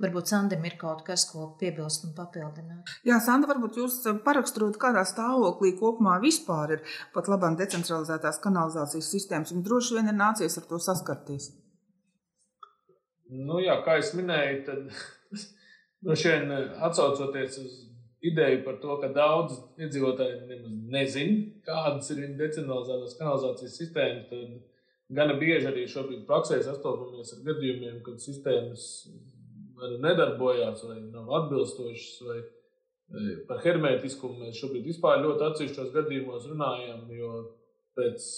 varbūt 0.03 0.33
Sandam 0.33 0.67
ir 0.67 0.75
kaut 0.81 1.05
kas, 1.07 1.23
ko 1.31 1.53
piebilst 1.61 2.03
un 2.03 2.11
papildināt. 2.17 2.91
Jā, 3.07 3.21
Sanda, 3.23 3.47
varbūt 3.53 3.79
jūs 3.79 4.01
paraksturot, 4.25 4.75
kādā 4.81 5.05
stāvoklī 5.07 5.71
kopumā 5.79 6.17
vispār 6.23 6.75
ir 6.75 6.83
pat 7.15 7.31
labāk 7.31 7.55
decentralizētās 7.63 8.41
kanalizācijas 8.43 9.13
sistēmas, 9.15 9.55
un 9.55 9.63
droši 9.63 9.95
vien 9.95 10.11
ir 10.11 10.19
nācies 10.19 10.59
ar 10.59 10.67
to 10.67 10.81
saskarties. 10.83 11.53
Nu, 13.31 13.63
jā, 13.63 13.79
kā 13.87 13.95
jau 14.01 14.19
minēju, 14.19 14.61
tad 14.67 15.41
no 16.05 16.19
šiem 16.19 16.51
atsaucoties 16.83 17.63
uz 17.63 17.81
ideju 18.23 18.63
par 18.65 18.79
to, 18.81 18.95
ka 19.01 19.09
daudz 19.15 19.57
iedzīvotāji 19.81 20.39
nemaz 20.47 20.75
nezina, 20.95 21.37
kādas 21.67 22.09
ir 22.13 22.21
viņu 22.23 22.39
decentralizētās 22.39 23.17
kanalizācijas 23.19 23.77
sistēmas. 23.81 24.29
Tad 24.31 25.15
gana 25.19 25.35
bieži 25.39 25.69
arī 25.69 25.85
šobrīd 25.91 26.25
praksē 26.29 26.61
sastopamies 26.63 27.35
ar 27.35 27.45
gadījumiem, 27.49 28.01
kad 28.05 28.23
sistēmas 28.23 28.85
nedarbojās 30.03 30.85
vai 30.87 30.99
nav 31.09 31.31
atbilstošas. 31.41 32.21
Vai 32.27 32.39
par 33.49 33.59
hermetiskumu 33.65 34.45
mēs 34.45 34.61
šobrīd 34.61 34.87
vispār 34.87 35.19
ļoti 35.25 35.49
atsevišķos 35.49 35.91
gadījumos 35.93 36.47
runājam, 36.49 37.03
jo 37.13 37.33
pēc 37.97 38.29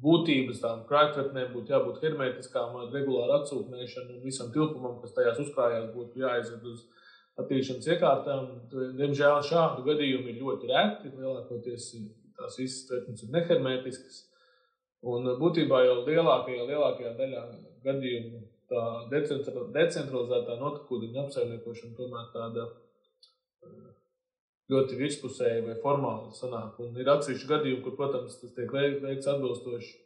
būtības 0.00 0.60
tām 0.62 0.82
krāpniecībām 0.88 1.54
būtu 1.54 1.74
jābūt 1.74 2.02
hermetiskām, 2.04 2.76
ar 2.76 2.92
regulāru 2.94 3.38
atsūknēšanu 3.38 4.16
un 4.16 4.24
visam 4.24 4.50
tilpumam, 4.52 4.98
kas 5.02 5.14
tajās 5.16 5.40
uzkrājās, 5.44 5.92
būtu 5.94 6.22
jāizved 6.24 6.66
uz 6.72 6.84
attīrīšanas 7.42 7.88
iekārtām. 7.94 8.48
Diemžēl 8.98 9.40
šādu 9.48 9.84
gadījumu 9.86 10.32
ir 10.32 10.40
ļoti 10.42 10.70
reti. 10.70 11.12
Lielākoties 11.16 11.88
tās 12.38 12.58
visas 12.60 12.86
tvertnes 12.88 13.24
ir 13.24 13.32
nehermetiskas. 13.34 14.22
Un 15.10 15.26
būtībā 15.40 15.80
jau 15.86 16.00
lielākajā, 16.04 16.66
lielākajā 16.68 17.14
daļā 17.16 17.44
gadījumu 17.86 18.42
tā 18.70 18.82
decentralizētā 19.10 20.56
notekūdeņa 20.60 21.24
apsaimniekošana 21.24 21.96
tomēr 21.98 22.28
tāda 22.34 22.66
ļoti 24.70 24.98
virspusēji 25.00 25.64
vai 25.66 25.78
formāli 25.82 26.30
sanāk. 26.36 26.78
Un 26.84 26.94
ir 27.00 27.08
atsevišķi 27.10 27.48
gadījumi, 27.50 27.82
kur, 27.86 27.96
protams, 27.98 28.36
tas 28.42 28.54
tiek 28.54 28.70
veikts 28.76 29.30
atbilstoši 29.32 29.96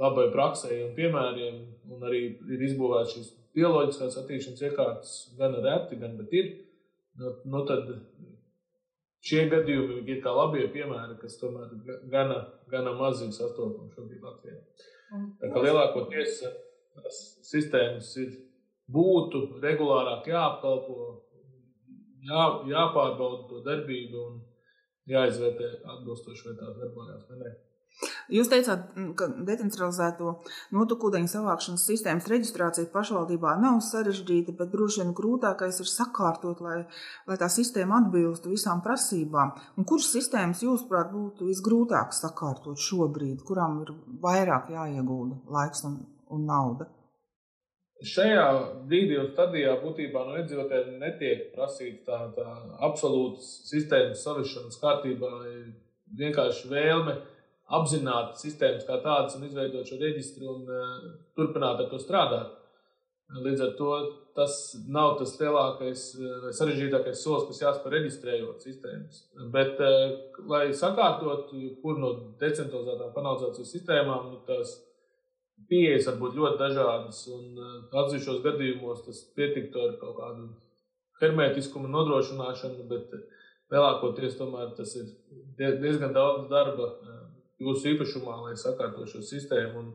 labai 0.00 0.26
praksē 0.34 0.74
un 0.84 0.92
piemēriem, 0.98 1.62
un 1.94 2.04
arī 2.08 2.24
ir 2.52 2.66
izbūvēts 2.68 3.14
šīs 3.14 3.30
bioloģiskās 3.54 4.18
attīstības 4.20 4.62
iekārtas 4.68 5.14
gan 5.38 5.56
reti, 5.64 5.98
gan 6.00 6.16
bet 6.18 6.32
ir. 6.34 6.52
Nu, 7.20 7.30
nu 7.46 7.60
tad 7.68 7.90
šie 9.24 9.44
gadījumi 9.52 10.02
ir 10.10 10.22
kā 10.24 10.32
labie 10.34 10.66
piemēri, 10.74 11.18
kas 11.20 11.38
tomēr 11.40 11.70
gana, 12.12 12.40
gana 12.70 12.94
mazi 12.98 13.30
sastopami 13.32 13.92
šobrīd 13.94 14.24
Latvijā. 14.24 14.58
Tā 15.40 15.50
kā 15.52 15.62
lielākoties 15.62 16.40
tās 16.42 17.20
sistēmas 17.46 18.10
ir 18.22 18.32
būtu 18.90 19.44
regulārāk 19.62 20.26
jāapkalpo, 20.28 20.98
jā, 22.26 22.42
jāpārbauda 22.72 23.46
to 23.50 23.62
darbību 23.68 24.24
un 24.24 24.42
jāizvērtē 25.10 25.70
atbilstoši, 25.94 26.48
vai 26.48 26.56
tās 26.58 26.76
darbojās 26.80 27.30
vai 27.30 27.40
nē. 27.42 27.54
Jūs 28.32 28.48
teicāt, 28.50 28.88
ka 29.18 29.28
decentralizēto 29.46 30.32
notekūdeņu 30.74 31.30
savākšanas 31.30 31.84
sistēmas 31.88 32.26
reģistrācija 32.30 32.90
pašvaldībā 32.92 33.54
nav 33.62 33.78
sarežģīta, 33.86 34.56
bet 34.58 34.72
droši 34.72 35.02
vien 35.02 35.12
grūtākais 35.16 35.78
ir 35.84 35.90
sakārtot, 35.90 36.62
lai, 36.64 36.80
lai 37.30 37.36
tā 37.40 37.48
sistēma 37.52 38.00
atbilstu 38.02 38.50
visām 38.50 38.82
prasībām. 38.84 39.54
Un 39.78 39.86
kuras 39.88 40.10
sistēmas, 40.10 40.64
jūsuprāt, 40.66 41.12
būtu 41.14 41.46
visgrūtāk 41.52 42.16
sakārtot 42.16 42.82
šobrīd, 42.82 43.44
kurām 43.46 43.84
ir 43.84 43.94
vairāk 44.24 44.72
jāiegulda 44.74 45.38
laiks 45.54 45.86
un, 45.86 46.00
un 46.34 46.46
nauda? 46.50 46.88
Šajā 48.04 48.48
brīdī 48.88 49.20
stadijā 49.30 49.76
būtībā 49.80 50.24
no 50.26 50.34
iedzīvotājiem 50.40 50.98
netiek 50.98 51.46
prasīta 51.54 52.02
tā, 52.10 52.18
tā 52.34 52.48
absolūta 52.84 53.44
sistēmas 53.44 54.24
savišanas 54.26 54.80
kārtībā. 54.82 55.30
Vienkārši 56.18 56.68
vēlme 56.68 57.14
apzināti 57.72 58.42
sistēmas 58.42 58.84
kā 58.88 58.98
tādas 59.04 59.38
un 59.38 59.46
izveidot 59.46 59.88
šo 59.88 59.96
reģistru 60.00 60.50
un 60.52 60.68
uh, 60.68 61.00
turpināt 61.36 61.80
ar 61.80 61.90
to 61.90 62.00
strādāt. 62.02 62.60
Līdz 63.34 63.62
ar 63.64 63.70
to 63.78 63.92
tas 64.36 64.54
nav 64.92 65.14
tas 65.18 65.32
lielākais 65.40 66.02
vai 66.42 66.50
sarežģītākais 66.54 67.22
solis, 67.24 67.46
kas 67.48 67.62
jāspēr 67.62 67.96
reģistrējot 67.96 68.66
sistēmas. 68.66 69.22
Bet, 69.54 69.80
uh, 69.80 70.42
lai 70.50 70.66
sakārtotu 70.76 71.62
kur 71.82 72.00
no 72.02 72.12
decentralizētām 72.42 73.14
kanalizācijas 73.16 73.72
sistēmām, 73.78 74.28
nu, 74.34 74.42
tās 74.48 74.76
pieejas 75.70 76.10
var 76.10 76.20
būt 76.20 76.36
ļoti 76.36 76.60
dažādas. 76.60 77.24
Un 77.32 77.56
uh, 77.56 77.80
atsevišķos 78.04 78.44
gadījumos 78.44 79.06
tas 79.08 79.24
pietiktu 79.38 79.88
ar 79.88 79.96
kaut 80.02 80.20
kādu 80.20 80.50
hermētiskumu 81.22 81.88
nodrošināšanu, 81.88 82.84
bet 82.90 83.16
lielākoties 83.72 84.36
tomēr 84.36 84.74
tas 84.76 84.92
ir 85.00 85.08
diezgan 85.56 86.12
daudz 86.12 86.50
darba 86.50 86.92
jūsu 87.62 87.94
īpašumā, 87.94 88.36
lai 88.46 88.56
sakārtotu 88.58 89.12
šo 89.12 89.22
sistēmu 89.24 89.80
un 89.82 89.90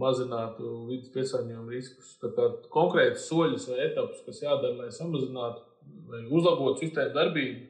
mazinātu 0.00 0.70
vidas 0.88 1.10
piesārņojuma 1.14 1.74
riskus. 1.74 2.14
Tātad 2.22 2.66
konkrēti 2.72 3.22
soļus 3.24 3.68
vai 3.72 3.80
etapus, 3.88 4.24
kas 4.26 4.42
jādara, 4.44 4.76
lai 4.84 4.90
samazinātu 4.94 5.64
vai 6.10 6.24
uzlabotu 6.28 6.84
sistēmu 6.84 7.16
darbību, 7.16 7.62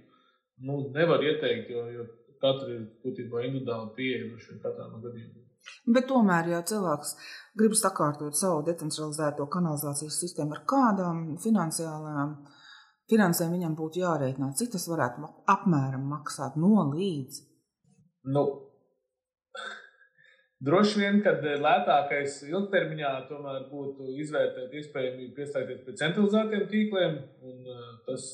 nu, 0.69 0.81
nevar 0.95 1.23
ieteikt, 1.25 1.71
jo, 1.73 1.87
jo 1.95 2.09
katra 2.41 2.73
ir 2.75 2.83
būtībā 3.05 3.45
individuāli 3.47 3.95
pieeja 3.97 4.59
katrā 4.65 4.89
no 4.91 5.01
gadījumiem. 5.05 5.47
Bet 5.93 6.09
tomēr, 6.09 6.49
ja 6.55 6.63
cilvēks 6.67 7.13
grib 7.61 7.75
sakārtot 7.77 8.37
savu 8.37 8.63
decentralizēto 8.67 9.47
kanalizācijas 9.53 10.17
sistēmu 10.23 10.57
ar 10.57 10.65
kādām 10.69 11.21
finansiālām 11.43 12.35
finansēm, 13.11 13.53
viņam 13.57 13.77
būtu 13.79 14.01
jārēķina, 14.03 14.53
cik 14.57 14.73
tas 14.77 14.87
varētu 14.91 15.29
apmēram 15.51 16.07
maksāt 16.15 16.57
no 16.61 16.87
līdz. 16.93 17.43
Nu, 18.35 18.45
Droši 20.61 21.01
vien, 21.01 21.21
ka 21.25 21.33
lētākais 21.41 22.43
ilgtermiņā 22.51 23.11
tomēr 23.31 23.63
būtu 23.71 24.11
izvērtēt 24.21 24.75
iespējamību 24.77 25.33
pieslēgties 25.39 25.85
pie 25.87 25.95
centralizētiem 25.97 26.67
tīkliem. 26.69 27.15
Tas 28.05 28.27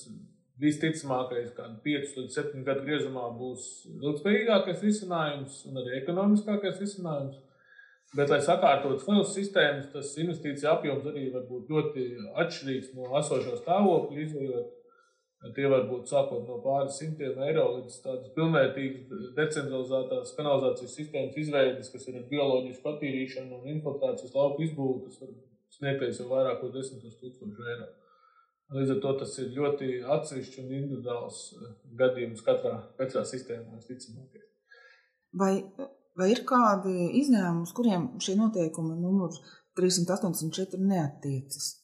visticamākais, 0.58 1.52
kāda 1.54 1.78
5 1.84 2.16
līdz 2.18 2.38
7 2.40 2.64
gadu 2.66 2.82
griezumā, 2.86 3.28
būs 3.38 3.68
ilgspējīgākais 3.92 4.82
risinājums 4.88 5.60
un 5.70 5.82
arī 5.82 6.00
ekonomiskākais 6.00 6.80
risinājums. 6.82 7.38
Bet, 8.16 8.30
lai 8.32 8.40
sakārtotu 8.42 9.02
savas 9.02 9.32
sistēmas, 9.36 9.90
tas 9.92 10.12
investīcija 10.22 10.72
apjoms 10.72 11.06
arī 11.10 11.28
var 11.34 11.44
būt 11.46 11.70
ļoti 11.70 12.04
atšķirīgs 12.42 12.94
no 12.96 13.10
esošā 13.20 13.58
stāvokļa, 13.60 14.22
izējot 14.24 14.75
Tie 15.56 15.66
var 15.68 15.84
būt 15.86 16.08
sākot 16.10 16.46
no 16.48 16.56
pāris 16.64 16.96
simtiem 16.98 17.36
eiro 17.44 17.66
līdz 17.74 17.98
tādas 18.02 18.32
pilnvērtīgas 18.34 19.34
decentralizētās 19.36 20.32
kanalizācijas 20.38 20.96
sistēmas 20.96 21.36
izveides, 21.42 21.90
kas 21.92 22.08
ir 22.08 22.16
ar 22.22 22.24
bioloģisku 22.30 22.90
attīrīšanu 22.92 23.60
un 23.60 23.68
infiltrācijas 23.76 24.34
lauku 24.34 24.64
izbūvi, 24.64 25.04
kas 25.04 25.20
var 25.22 25.34
sniegties 25.76 26.22
jau 26.22 26.30
vairākos 26.32 26.72
desmitos 26.74 27.20
tūkstošu 27.20 27.68
eiro. 27.74 27.90
Līdz 28.74 28.96
ar 28.96 29.02
to 29.04 29.12
tas 29.20 29.36
ir 29.38 29.52
ļoti 29.54 29.90
atsevišķs 30.16 30.58
un 30.64 30.72
individuāls 30.80 31.42
eh, 31.54 31.74
gadījums 32.00 32.42
katrā, 32.46 32.74
katrā 32.98 33.22
sistēmā, 33.28 33.76
visticamāk. 33.76 34.40
Vai, 35.36 35.52
vai 36.18 36.32
ir 36.32 36.42
kādi 36.48 37.12
izņēmumi, 37.20 37.68
uz 37.68 37.74
kuriem 37.76 38.08
šie 38.24 38.34
noteikumi 38.40 38.96
numur 38.98 39.36
384 39.78 40.80
neatiecas? 40.82 41.74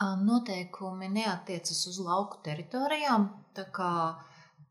Noteikumi 0.00 1.08
neatiecas 1.08 1.84
uz 1.86 2.00
lauku 2.02 2.40
teritorijām, 2.42 3.28
tā 3.54 3.68
kā 3.70 3.90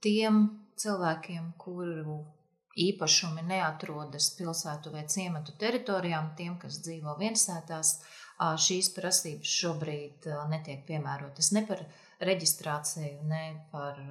tiem 0.03 0.49
cilvēkiem, 0.75 1.53
kuru 1.57 2.17
īpašumi 2.75 3.45
neatrodas 3.47 4.31
pilsētu 4.38 4.91
vai 4.91 5.05
ciematu 5.07 5.53
teritorijām, 5.62 6.33
tiem, 6.36 6.57
kas 6.59 6.81
dzīvo 6.83 7.15
viensētās, 7.19 7.99
šīs 8.65 8.89
prasības 8.95 9.53
šobrīd 9.62 10.27
netiek 10.51 10.81
piemērotas 10.88 11.53
ne 11.55 11.63
par 11.67 11.86
reģistrāciju, 12.19 13.21
ne 13.29 13.43
par 13.71 14.01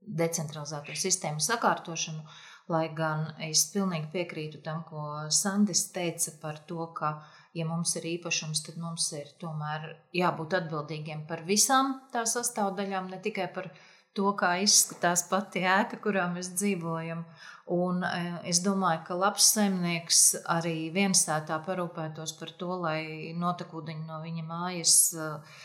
decentralizēto 0.00 0.94
sistēmu 0.96 1.42
sakārtošanu, 1.44 2.24
lai 2.70 2.86
gan 2.94 3.26
es 3.44 3.66
pilnīgi 3.74 4.08
piekrītu 4.14 4.62
tam, 4.64 4.84
ko 4.88 5.26
Sandis 5.34 5.88
teica 5.92 6.32
par 6.40 6.62
to, 6.70 6.86
ka, 6.96 7.18
ja 7.56 7.66
mums 7.68 7.94
ir 7.98 8.08
īpašums, 8.16 8.64
tad 8.66 8.80
mums 8.80 9.10
ir 9.18 9.30
tomēr 9.42 9.88
jābūt 10.16 10.58
atbildīgiem 10.60 11.24
par 11.28 11.44
visām 11.48 11.96
tā 12.14 12.24
sastāvdaļām, 12.28 13.10
ne 13.10 13.20
tikai 13.22 13.48
par 13.54 13.70
to, 14.14 14.32
kā 14.38 14.56
izskatās 14.64 15.26
pati 15.30 15.64
ēka, 15.64 16.00
kurā 16.02 16.26
mēs 16.32 16.52
dzīvojam. 16.56 17.24
Un 17.70 18.02
es 18.50 18.58
domāju, 18.64 19.04
ka 19.06 19.18
labs 19.18 19.52
saimnieks 19.54 20.22
arī 20.50 20.90
viensētā 20.94 21.60
parūpētos 21.66 22.34
par 22.40 22.54
to, 22.58 22.72
lai 22.86 23.02
notekūdeņi 23.38 24.08
no 24.08 24.18
viņa 24.24 24.46
mājas 24.48 24.96
uh, 25.14 25.60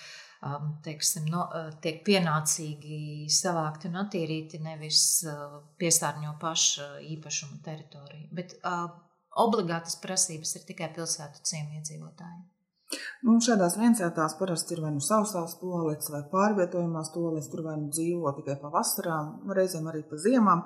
Um, 0.46 0.76
teiksim, 0.86 1.26
no, 1.32 1.46
tiek 1.82 2.04
pienācīgi 2.06 3.26
savākti 3.34 3.90
un 3.90 3.96
attīrīti, 4.04 4.60
nevis 4.62 5.00
piesārņo 5.82 6.36
paša 6.42 6.90
īpašuma 7.16 7.58
teritoriju. 7.66 8.28
Bet 8.36 8.54
obligātas 9.44 9.98
prasības 10.04 10.56
ir 10.58 10.68
tikai 10.68 10.92
pilsētu 10.96 11.44
ciemu 11.44 11.80
iedzīvotājiem. 11.80 12.44
Nu, 13.26 13.40
šādās 13.42 13.80
viensētās 13.80 14.36
parasti 14.40 14.76
ir 14.76 14.84
vai 14.84 14.92
nu 14.94 15.02
sausās 15.04 15.58
toaletes, 15.62 16.12
vai 16.14 16.22
pārvietojamās 16.32 17.10
toaletes, 17.16 17.50
tur 17.52 17.66
vai 17.66 17.80
nu 17.82 17.90
dzīvo 17.94 18.32
tikai 18.38 18.60
pa 18.62 18.70
vasarām, 18.74 19.34
reizēm 19.58 19.90
arī 19.92 20.04
pa 20.10 20.20
ziemām. 20.22 20.62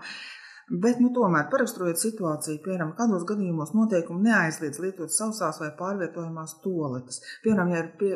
Bet, 0.69 0.99
nu, 1.01 1.09
tomēr, 1.15 1.47
paraksturojot 1.49 1.97
situāciju, 1.97 2.59
piemēram, 2.65 2.91
kādos 2.97 3.23
gadījumos 3.29 3.71
noteikumi 3.73 4.27
neaizliedz 4.27 4.77
lietot 4.83 5.13
sausās 5.15 5.57
vai 5.63 5.71
pārvietojamās 5.79 6.59
toaletes. 6.61 7.23
Piemēram, 7.45 7.71
ja 7.73 7.79
ir 7.85 7.89
pie, 7.97 8.11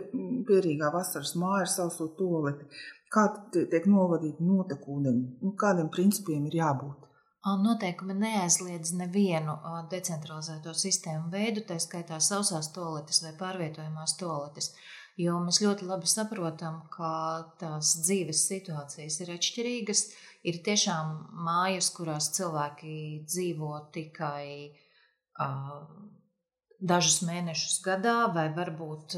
pierīgā 0.49 0.91
vasaras 0.93 1.33
māja 1.41 1.63
ar 1.63 1.71
sauso 1.71 2.11
toaleti, 2.19 2.67
kā 3.13 3.25
tiek 3.55 3.87
novadīti 3.89 4.45
notekūdeņi, 4.45 5.25
nu, 5.41 5.55
kādiem 5.63 5.89
principiem 5.95 6.45
ir 6.51 6.59
jābūt. 6.59 7.09
Noteikumi 7.43 8.15
neaizliedz 8.15 8.93
nevienu 8.95 9.57
decentralizēto 9.91 10.71
sistēmu 10.79 11.27
veidu, 11.33 11.65
tā 11.67 11.75
skaitā 11.83 12.21
sausās 12.23 12.69
toaletes 12.71 13.19
vai 13.25 13.33
pārvietojamās 13.39 14.15
toaletes. 14.19 14.71
Jo 15.19 15.35
mēs 15.43 15.59
ļoti 15.61 15.85
labi 15.85 16.07
saprotam, 16.09 16.79
ka 16.93 17.09
tās 17.59 17.97
dzīves 18.05 18.47
situācijas 18.47 19.19
ir 19.21 19.33
atšķirīgas 19.35 20.05
ir 20.47 20.59
tiešām 20.63 21.13
mājas, 21.45 21.91
kurās 21.95 22.31
cilvēki 22.35 22.95
dzīvo 23.27 23.73
tikai 23.95 24.47
uh, 24.71 25.83
dažus 26.79 27.21
mēnešus 27.27 27.79
gadā, 27.85 28.15
vai 28.35 28.49
varbūt 28.55 29.17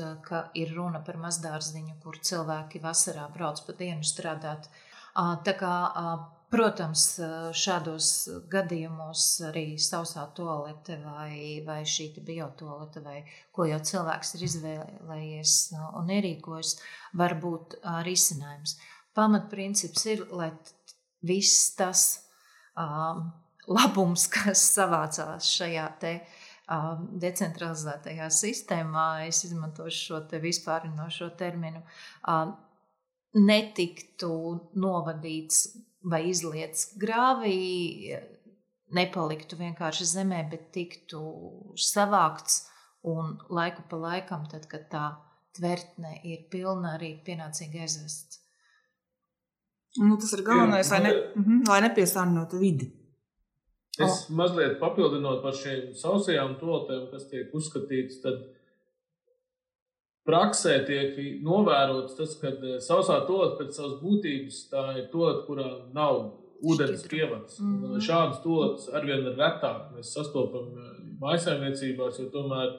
ir 0.61 0.73
runa 0.77 1.01
par 1.05 1.21
mazdārziņu, 1.21 1.97
kur 2.03 2.19
cilvēki 2.21 2.81
vasarā 2.83 3.29
brauc 3.33 3.61
pa 3.65 3.77
dienu 3.77 4.05
strādāt. 4.05 4.69
Uh, 5.15 5.37
tā 5.47 5.55
kā, 5.57 5.75
uh, 5.89 6.34
protams, 6.51 7.05
šādos 7.57 8.09
gadījumos 8.51 9.25
arī 9.49 9.65
sausā 9.81 10.25
toalete 10.37 10.97
vai, 11.03 11.61
vai 11.65 11.81
šī 11.87 12.11
biotoalete, 12.25 13.03
vai 13.05 13.19
ko 13.55 13.67
jau 13.69 13.79
cilvēks 13.91 14.35
ir 14.37 14.45
izvēlējies 14.49 15.55
un 16.01 16.11
ierīkojis, 16.17 16.75
var 17.21 17.37
būt 17.41 17.79
risinājums. 18.07 18.77
Pamatprincips 19.15 20.05
ir, 20.11 20.25
lai 20.35 20.51
viss 21.25 21.71
tas 21.77 22.05
um, 22.77 23.29
labums, 23.67 24.27
kas 24.35 24.63
savācās 24.75 25.49
šajā 25.55 25.87
te, 26.01 26.13
um, 26.71 27.07
decentralizētajā 27.21 28.29
sistēmā, 28.33 29.07
es 29.29 29.43
izmantošu 29.47 30.03
šo 30.09 30.21
te 30.29 30.41
vispārinošo 30.43 31.31
terminu, 31.39 31.81
um, 32.29 32.55
netiktu 33.35 34.31
novadīts 34.79 35.65
vai 36.05 36.21
izliets 36.29 36.91
grāvī, 37.01 38.15
nepaliktu 38.95 39.57
vienkārši 39.59 40.07
zemē, 40.13 40.43
bet 40.51 40.71
tiktu 40.75 41.21
savākts 41.81 42.65
un 43.05 43.35
laiku 43.53 43.85
pa 43.89 43.99
laikam, 44.01 44.45
tad, 44.49 44.67
kad 44.69 44.87
tā 44.91 45.05
tvertne 45.55 46.19
ir 46.27 46.45
pilna, 46.51 46.95
arī 46.97 47.15
pienācīgi 47.25 47.81
aizvests. 47.85 48.41
Nu, 50.01 50.17
tas 50.19 50.33
ir 50.35 50.43
galvenais, 50.43 50.89
lai, 50.91 51.01
ne, 51.05 51.11
mm 51.13 51.43
-hmm, 51.43 51.67
lai 51.69 51.81
nepiesārņotu 51.87 52.59
vidi. 52.59 52.91
Es 53.95 54.11
oh. 54.11 54.35
mazliet 54.35 54.79
papildinot 54.79 55.41
par 55.43 55.55
šīm 55.55 55.93
sausajām 55.95 56.57
tolotēm, 56.59 57.05
kas 57.11 57.29
tiek 57.29 57.53
uzskatītas, 57.55 58.19
tad 58.25 58.41
praksē 60.25 60.79
tiek 60.87 61.17
novērots 61.45 62.17
tas, 62.17 62.33
ka 62.41 62.51
eh, 62.53 62.79
sausā 62.83 63.21
tolota 63.27 63.61
pēc 63.61 63.77
savas 63.77 63.99
būtības 64.01 64.63
tā 64.71 64.85
ir 64.99 65.07
tolota, 65.13 65.45
kurā 65.47 65.69
nav 65.93 66.23
ūdens 66.65 67.05
pievads. 67.09 67.59
Mm 67.59 67.77
-hmm. 67.81 68.01
Šādas 68.07 68.41
tolotas 68.43 68.89
arvien 68.93 69.25
retāk 69.37 69.93
mēs 69.95 70.13
sastopam 70.17 70.73
eh, 70.73 70.97
mājsaimniecībās, 71.21 72.19
jo 72.19 72.29
tomēr 72.33 72.73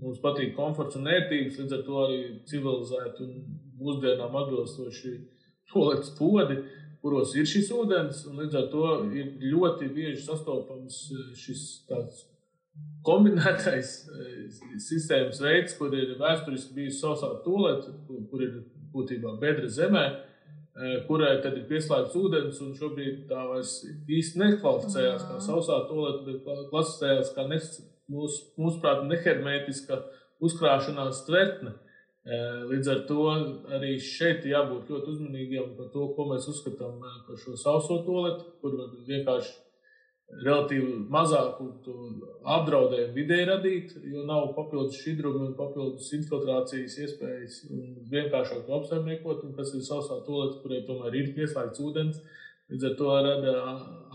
mums 0.00 0.20
patīk 0.20 0.54
komforts 0.56 0.96
un 0.96 1.06
ērtības, 1.08 1.58
līdz 1.60 1.72
ar 1.72 1.82
to 1.84 2.00
arī 2.06 2.20
civilizēti 2.50 3.22
un 3.24 3.44
mūsdienām 3.80 4.36
atbilstoši 4.42 5.12
toaletes 5.72 6.10
podi, 6.18 6.56
kuros 7.02 7.34
ir 7.36 7.46
šis 7.46 7.70
ūdens. 7.72 8.24
Līdz 8.40 8.54
ar 8.54 8.66
to 8.72 8.86
ir 9.12 9.36
ļoti 9.52 9.92
bieži 9.92 10.22
sastopams 10.22 11.12
eh, 11.12 11.34
šis 11.34 11.86
tāds 11.88 12.24
kombinētais 13.06 13.92
eh, 14.10 14.38
sistēmas 14.82 15.40
veids, 15.42 15.76
kur 15.78 15.94
ir 15.96 16.16
vēsturiski 16.20 16.76
bijusi 16.76 17.02
sausā 17.02 17.32
tolete, 17.44 17.94
kur 18.30 18.42
ir 18.44 18.58
būtībā 18.94 19.36
bedra 19.42 19.70
zemē, 19.70 20.04
eh, 20.10 20.98
kurai 21.08 21.36
tad 21.44 21.56
ir 21.58 21.66
pieslēgts 21.70 22.18
ūdens, 22.18 22.60
un 22.64 22.74
šobrīd 22.78 23.24
tā 23.30 23.46
vairs 23.50 23.78
īsti 23.86 24.42
nekvalificējās 24.42 25.26
kā 25.30 25.40
sausā 25.48 25.82
tolete, 25.90 26.24
bet 26.28 26.70
klasificējās 26.72 27.34
kā 27.36 27.48
mūsu, 27.48 28.46
mūsuprāt, 28.60 29.04
nehermētiska 29.10 30.02
uzkrāšanās 30.46 31.24
tvertne. 31.26 31.74
Līdz 32.26 32.88
ar 32.90 33.00
to 33.06 33.24
arī 33.76 33.92
šeit 34.02 34.42
jābūt 34.50 34.88
ļoti 34.90 35.12
uzmanīgiem 35.12 35.76
par 35.78 35.92
to, 35.92 36.08
ko 36.16 36.24
mēs 36.26 36.48
uzskatām 36.50 36.96
par 36.98 37.38
šo 37.38 37.54
sauso 37.54 38.00
toaletu, 38.02 38.48
kur 38.58 38.74
vienkārši 39.06 39.52
relatīvi 40.26 41.04
mazāku 41.12 41.68
apdraudējumu 42.56 43.14
vidē 43.14 43.38
radīt, 43.48 43.92
jo 44.10 44.24
nav 44.26 44.48
papildus 44.56 44.98
šķidrumi 45.00 45.44
un 45.48 45.52
papildus 45.58 46.10
infiltrācijas 46.18 46.96
iespējas 47.04 47.60
vienkāršāk 48.10 48.72
apsaimniekot, 48.78 49.44
un 49.46 49.54
tas 49.56 49.70
ir 49.74 49.84
sausā 49.86 50.18
toleta, 50.26 50.58
kurai 50.64 50.82
tomēr 50.88 51.14
ir 51.20 51.30
pieslēgts 51.36 51.82
ūdens. 51.82 52.18
Līdz 52.66 52.88
ar 52.88 52.94
to 52.98 53.12
rada 53.22 53.54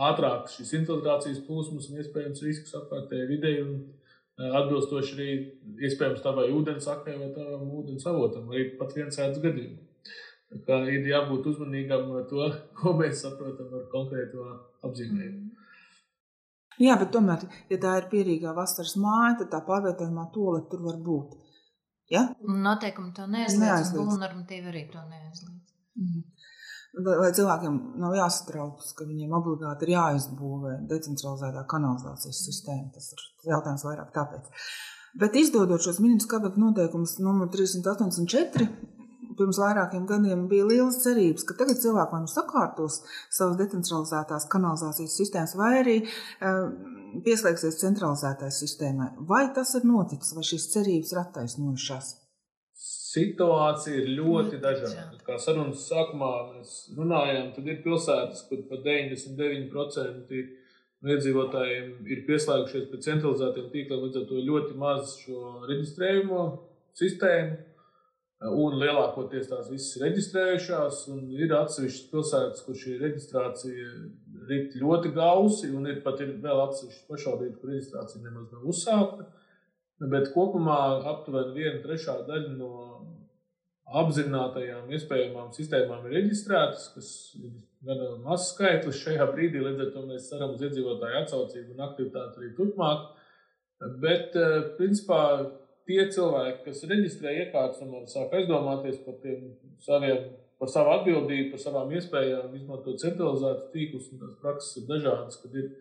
ātrāk 0.09 0.49
šīs 0.51 0.73
infiltrācijas 0.81 1.39
plūsmas 1.45 1.87
un 1.87 2.01
iespējams 2.01 2.43
risks 2.43 2.75
apkārtējai 2.81 3.29
videi 3.29 3.61
un 3.63 3.77
atbilstoši 4.41 5.15
arī 5.15 5.29
iespējams 5.87 6.23
tavai 6.25 6.49
ūdensakai 6.51 7.15
vai 7.21 7.31
tavam 7.37 7.71
ūdens 7.79 8.03
avotam, 8.11 8.51
arī 8.51 8.67
pat 8.79 8.91
viens 8.97 9.19
ēdas 9.21 9.39
gadījumā. 9.43 9.87
Kā 10.67 10.81
ir 10.91 11.07
jābūt 11.07 11.47
uzmanīgam 11.53 12.11
ar 12.19 12.27
to, 12.27 12.43
ko 12.75 12.91
mēs 12.99 13.23
saprotam 13.23 13.71
ar 13.77 13.87
konkrēto 13.93 14.49
apzīmējumu. 14.83 15.45
Mm. 15.47 15.60
Jā, 16.79 16.95
bet 16.97 17.11
tomēr, 17.13 17.43
ja 17.69 17.77
tā 17.81 17.97
ir 17.99 18.07
pierīgā 18.11 18.55
vasaras 18.55 18.95
māja, 18.97 19.41
tad 19.41 19.51
tā 19.51 19.59
pārvietojumā 19.67 20.29
tole 20.33 20.63
tur 20.71 20.85
var 20.87 21.01
būt. 21.03 21.35
Ja? 22.11 22.27
Noteikumi 22.41 23.11
to 23.15 23.27
neaizliedz, 23.27 23.61
neaizliedz. 23.61 24.07
un 24.07 24.23
normatīvi 24.23 24.71
arī 24.71 24.85
to 24.91 25.03
neaizliedz. 25.07 25.75
-hmm 25.97 26.23
lai 26.99 27.31
cilvēkiem 27.35 27.75
nav 28.01 28.15
jāsatraucas, 28.17 28.91
ka 28.97 29.05
viņiem 29.07 29.31
obligāti 29.37 29.87
ir 29.87 29.93
jāizbūvē 29.95 30.73
decentralizētā 30.89 31.63
kanalizācijas 31.71 32.41
sistēma. 32.47 32.89
Tas 32.95 33.13
ir 33.15 33.51
jautājums 33.53 33.85
vairāk 33.87 34.11
tāpēc. 34.15 34.49
Bet 35.21 35.35
izdodot 35.39 35.83
šos 35.83 35.99
ministrs 36.03 36.29
kabineta 36.31 36.59
noteikumus 36.59 37.17
numur 37.23 37.51
384, 37.51 38.67
pirms 39.41 39.59
vairākiem 39.61 40.07
gadiem 40.09 40.47
bija 40.51 40.69
liels 40.69 41.01
cerības, 41.03 41.43
ka 41.49 41.57
tagad 41.59 41.81
cilvēki 41.81 42.15
vai 42.15 42.23
nu 42.23 42.31
sakārtos 42.31 43.01
savas 43.33 43.59
decentralizētās 43.59 44.47
kanalizācijas 44.53 45.17
sistēmas, 45.19 45.57
vai 45.59 45.73
arī 45.81 45.97
uh, 46.05 46.63
pieslēgsies 47.25 47.81
centralizētai 47.81 48.51
sistēmai. 48.55 49.11
Vai 49.27 49.47
tas 49.55 49.73
ir 49.79 49.87
noticis, 49.89 50.35
vai 50.37 50.45
šīs 50.47 50.71
cerības 50.75 51.13
ir 51.15 51.23
attaisnojušās? 51.25 52.11
Situācija 53.11 53.99
ir 53.99 54.13
ļoti 54.21 54.61
dažāda. 54.63 55.19
Kā 55.25 55.35
sarunas 55.41 55.83
sākumā 55.89 56.31
mēs 56.53 56.75
runājām, 56.95 57.51
tad 57.57 57.67
ir 57.67 57.81
pilsētas, 57.83 58.45
kur 58.47 58.63
pat 58.69 58.85
99% 58.85 60.39
no 61.01 61.15
iedzīvotājiem 61.15 61.89
ir 62.13 62.23
pieslēgušies 62.29 62.87
pie 62.91 63.01
centralizētiem 63.03 63.67
tīkliem, 63.73 64.05
līdz 64.05 64.21
ar 64.21 64.29
to 64.29 64.45
ļoti 64.47 64.77
maz 64.79 65.17
šo 65.25 65.41
reģistrējumu 65.67 66.45
sistēmu. 67.01 67.59
Un 68.41 68.79
lielākoties 68.81 69.51
tās 69.51 69.67
visas 69.69 69.97
ir 69.97 70.07
reģistrējušās, 70.07 71.03
un 71.13 71.27
ir 71.37 71.51
atsevišķas 71.53 72.07
pilsētas, 72.09 72.63
kur 72.65 72.77
šī 72.79 72.95
reģistrācija 72.97 73.89
ir 74.55 74.79
ļoti 74.81 75.11
gausi, 75.13 75.69
un 75.77 75.85
ir 75.85 75.99
pat 76.01 76.23
ir 76.25 76.31
vēl 76.41 76.63
atsevišķas 76.63 77.05
pašvaldības, 77.11 77.59
kur 77.61 77.69
reģistrācija 77.69 78.23
nemaz 78.23 78.47
nav 78.49 78.65
uzsākta. 78.73 79.27
Bet 80.09 80.31
kopumā 80.33 80.79
aptuveni 81.11 81.53
viena 81.53 81.83
trešā 81.83 82.17
daļa 82.25 82.55
no 82.55 82.71
apzinātajām 84.01 84.89
iespējamām 84.95 85.51
sistēmām 85.53 86.07
ir 86.07 86.17
reģistrētas, 86.17 86.87
kas 86.95 87.09
ir 87.37 87.53
gana 87.85 88.15
mazs 88.25 88.55
skaitlis 88.55 89.01
šajā 89.03 89.27
brīdī, 89.35 89.61
līdz 89.61 89.85
ar 89.85 89.91
to 89.93 90.05
mēs 90.07 90.29
ceram 90.31 90.55
uz 90.55 90.63
iedzīvotāju 90.65 91.21
atsaucību 91.21 91.75
un 91.75 91.85
aktivitāti 91.91 92.41
arī 92.41 92.53
turpmāk. 92.57 93.09
Bet, 94.01 94.33
principā, 94.77 95.21
tie 95.89 96.05
cilvēki, 96.13 96.63
kas 96.67 96.83
reģistrē 96.89 97.33
iekārtas 97.45 97.81
un 97.85 98.07
sāk 98.09 98.33
aizdomāties 98.37 98.99
par, 99.05 99.17
saviem, 99.85 100.27
par 100.61 100.71
savu 100.73 100.93
atbildību, 100.97 101.49
par 101.53 101.63
savām 101.63 101.95
iespējām 101.97 102.53
izmantot 102.59 103.01
centralizētu 103.01 103.71
tīklus, 103.73 104.11
tās 104.21 104.37
prakses 104.43 104.81
ir 104.81 104.87
dažādas, 104.89 105.39
kad 105.43 105.57
ir 105.61 105.71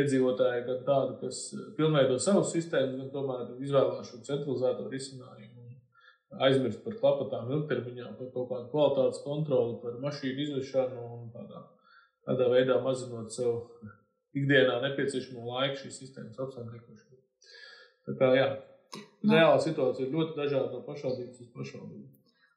iedzīvotāji 0.00 0.64
gan 0.66 0.80
tādi, 0.86 1.18
kas 1.20 1.42
pilnveido 1.76 2.18
savu 2.22 2.42
sistēmu, 2.46 3.02
gan 3.02 3.12
tomēr 3.14 3.52
izvēlās 3.62 4.10
šo 4.10 4.22
centralizēto 4.26 4.88
risinājumu 4.90 5.56
aizmirst 6.42 6.82
par 6.84 6.96
klapatām 7.00 7.50
ilgtermiņā, 7.54 8.10
par 8.18 8.30
kaut 8.34 8.48
kādu 8.50 8.70
kvalitātes 8.72 9.22
kontroli, 9.24 9.76
par 9.82 9.98
mašīnu 10.02 10.42
izvešanu 10.46 11.04
un 11.16 11.28
tādā, 11.34 11.62
tādā 12.26 12.48
veidā 12.52 12.78
mazinot 12.84 13.32
sev 13.32 13.62
ikdienā 14.36 14.80
nepieciešamo 14.84 15.46
laiku 15.48 15.84
šīs 15.84 16.00
sistēmas 16.02 16.40
apsaimniekošanai. 16.44 17.20
Tā 18.06 18.16
kā 18.20 18.32
jā, 18.36 18.48
nu. 19.26 19.34
reāla 19.36 19.58
situācija 19.62 20.06
ir 20.06 20.14
ļoti 20.14 20.38
dažāda 20.38 20.70
no 20.72 20.84
pašvaldības 20.86 21.42
uz 21.44 21.50
pašvaldību. 21.56 22.06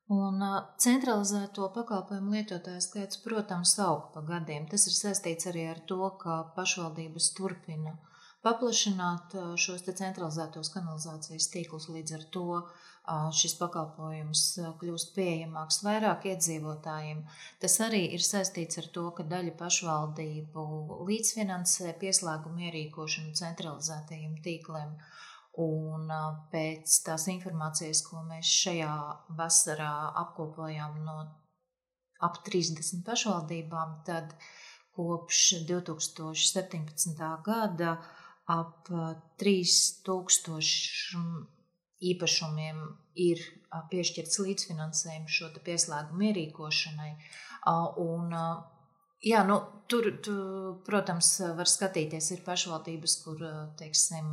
Un 0.09 0.41
centralizēto 0.81 1.67
pakalpojumu 1.73 2.33
lietotāju 2.33 2.81
skaits, 2.81 3.19
protams, 3.21 3.75
aug 3.85 4.07
pa 4.13 4.23
gadiem. 4.25 4.65
Tas 4.71 4.87
ir 4.89 4.95
saistīts 4.97 5.49
arī 5.51 5.67
ar 5.69 5.83
to, 5.91 6.01
ka 6.21 6.39
pašvaldības 6.55 7.27
turpina 7.37 7.93
paplašināt 8.45 9.35
šos 9.61 9.83
centralizētos 9.85 10.71
kanalizācijas 10.73 11.49
tīklus. 11.53 11.89
Līdz 11.93 12.15
ar 12.17 12.25
to 12.33 12.45
šis 13.37 13.55
pakalpojums 13.59 14.43
kļūst 14.81 15.13
pieejamāks 15.15 15.81
vairāk 15.85 16.27
iedzīvotājiem. 16.31 17.23
Tas 17.61 17.77
arī 17.85 18.03
ir 18.15 18.25
saistīts 18.25 18.81
ar 18.81 18.89
to, 18.95 19.07
ka 19.17 19.25
daļa 19.29 19.55
pašvaldību 19.61 20.65
līdzfinansē 21.09 21.95
pieslēgumu 22.01 22.69
ierīkošanu 22.69 23.37
centralizētajiem 23.39 24.37
tīkliem. 24.45 24.95
Un 25.59 26.07
pēc 26.53 27.01
tās 27.03 27.25
informācijas, 27.31 27.99
ko 28.07 28.21
mēs 28.29 28.47
šajā 28.63 28.93
vasarā 29.35 29.91
apkopojām 30.21 31.01
no 31.03 31.17
ap 32.23 32.39
30 32.45 33.03
pašvaldībām, 33.07 33.89
tad 34.07 34.27
kopš 34.95 35.39
2017. 35.67 37.27
gada 37.45 37.97
ap 38.49 38.87
3000 39.43 41.45
īpašumiem 41.99 42.77
ir 43.19 43.41
piešķirts 43.91 44.39
līdzfinansējums 44.45 45.35
šo 45.35 45.49
pieslēgumu 45.65 46.29
ierīkošanai. 46.29 47.11
Un, 48.03 48.35
jā, 49.25 49.43
nu, 49.47 49.59
tur, 49.91 50.07
tu, 50.23 50.35
protams, 50.87 51.33
var 51.57 51.69
skatīties, 51.69 52.31
ir 52.35 52.45
pašvaldības, 52.47 53.17
kur, 53.25 53.43
teiksim, 53.79 54.31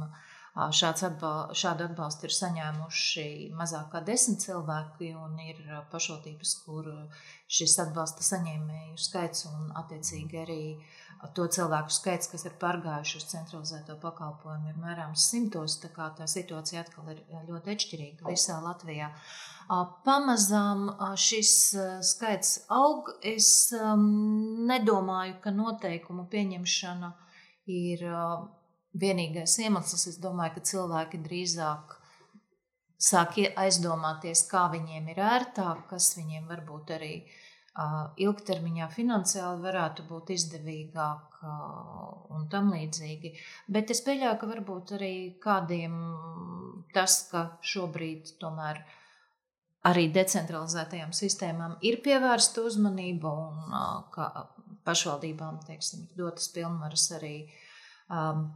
Šāds 0.57 1.03
atbal, 1.05 1.51
šādu 1.53 1.85
atbalstu 1.85 2.25
ir 2.25 2.33
saņēmuši 2.33 3.25
mazāk 3.59 3.91
kā 3.93 4.01
desmit 4.01 4.41
cilvēki, 4.47 5.11
un 5.21 5.35
ir 5.45 5.59
pašvaldības, 5.93 6.55
kur 6.65 6.89
šis 7.53 7.75
atbalsta 7.85 8.25
saņēmēju 8.25 8.97
skaits 8.97 9.45
un 9.51 9.69
attiecīgi 9.77 10.41
arī 10.41 10.63
to 11.37 11.45
cilvēku 11.53 11.93
skaits, 11.93 12.31
kas 12.33 12.47
ir 12.49 12.57
pārgājuši 12.61 13.21
uz 13.21 13.29
centralizēto 13.35 13.99
pakalpojumu, 14.01 14.73
ir 14.73 14.81
mērāms 14.81 15.29
simtos. 15.29 15.77
Tā 15.83 15.93
kā 15.93 16.09
tā 16.17 16.25
situācija 16.31 16.87
atkal 16.87 17.13
ir 17.13 17.21
ļoti 17.51 17.77
atšķirīga 17.77 18.33
visā 18.33 18.57
Latvijā. 18.65 19.13
Pamazām 20.09 20.89
šis 21.21 21.55
skaits 22.15 22.63
aug. 22.73 23.13
Es 23.21 23.73
nedomāju, 23.77 25.37
ka 25.45 25.53
noteikumu 25.53 26.31
pieņemšana 26.33 27.13
ir 27.77 28.09
vienīgais 29.01 29.59
iemesls, 29.63 30.07
es 30.11 30.19
domāju, 30.23 30.57
ka 30.57 30.67
cilvēki 30.71 31.21
drīzāk 31.25 31.97
sāk 32.97 33.39
aizdomāties, 33.57 34.47
kā 34.51 34.67
viņiem 34.73 35.11
ir 35.13 35.21
ērtāk, 35.21 35.85
kas 35.91 36.15
viņiem 36.17 36.47
varbūt 36.49 36.93
arī 36.97 37.13
uh, 37.77 38.09
ilgtermiņā 38.17 38.89
finansiāli 38.95 39.63
varētu 39.67 40.07
būt 40.09 40.33
izdevīgāk 40.37 41.41
uh, 41.43 42.37
un 42.37 42.49
tam 42.53 42.73
līdzīgi. 42.73 43.35
Bet 43.69 43.93
es 43.93 44.01
pieļauju, 44.07 44.39
ka 44.41 44.51
varbūt 44.55 44.95
arī 44.97 45.15
kādiem 45.43 45.99
tas, 46.97 47.27
ka 47.31 47.49
šobrīd 47.61 48.37
tomēr 48.41 48.81
arī 49.87 50.09
decentralizētajām 50.15 51.13
sistēmām 51.15 51.77
ir 51.87 52.01
pievērsta 52.03 52.65
uzmanība 52.67 53.31
un 53.45 53.67
uh, 53.69 54.07
ka 54.15 54.31
pašvaldībām, 54.87 55.61
teiksim, 55.67 56.07
dotas 56.17 56.49
pilnvaras 56.55 57.11
arī 57.19 57.35
um, 58.09 58.47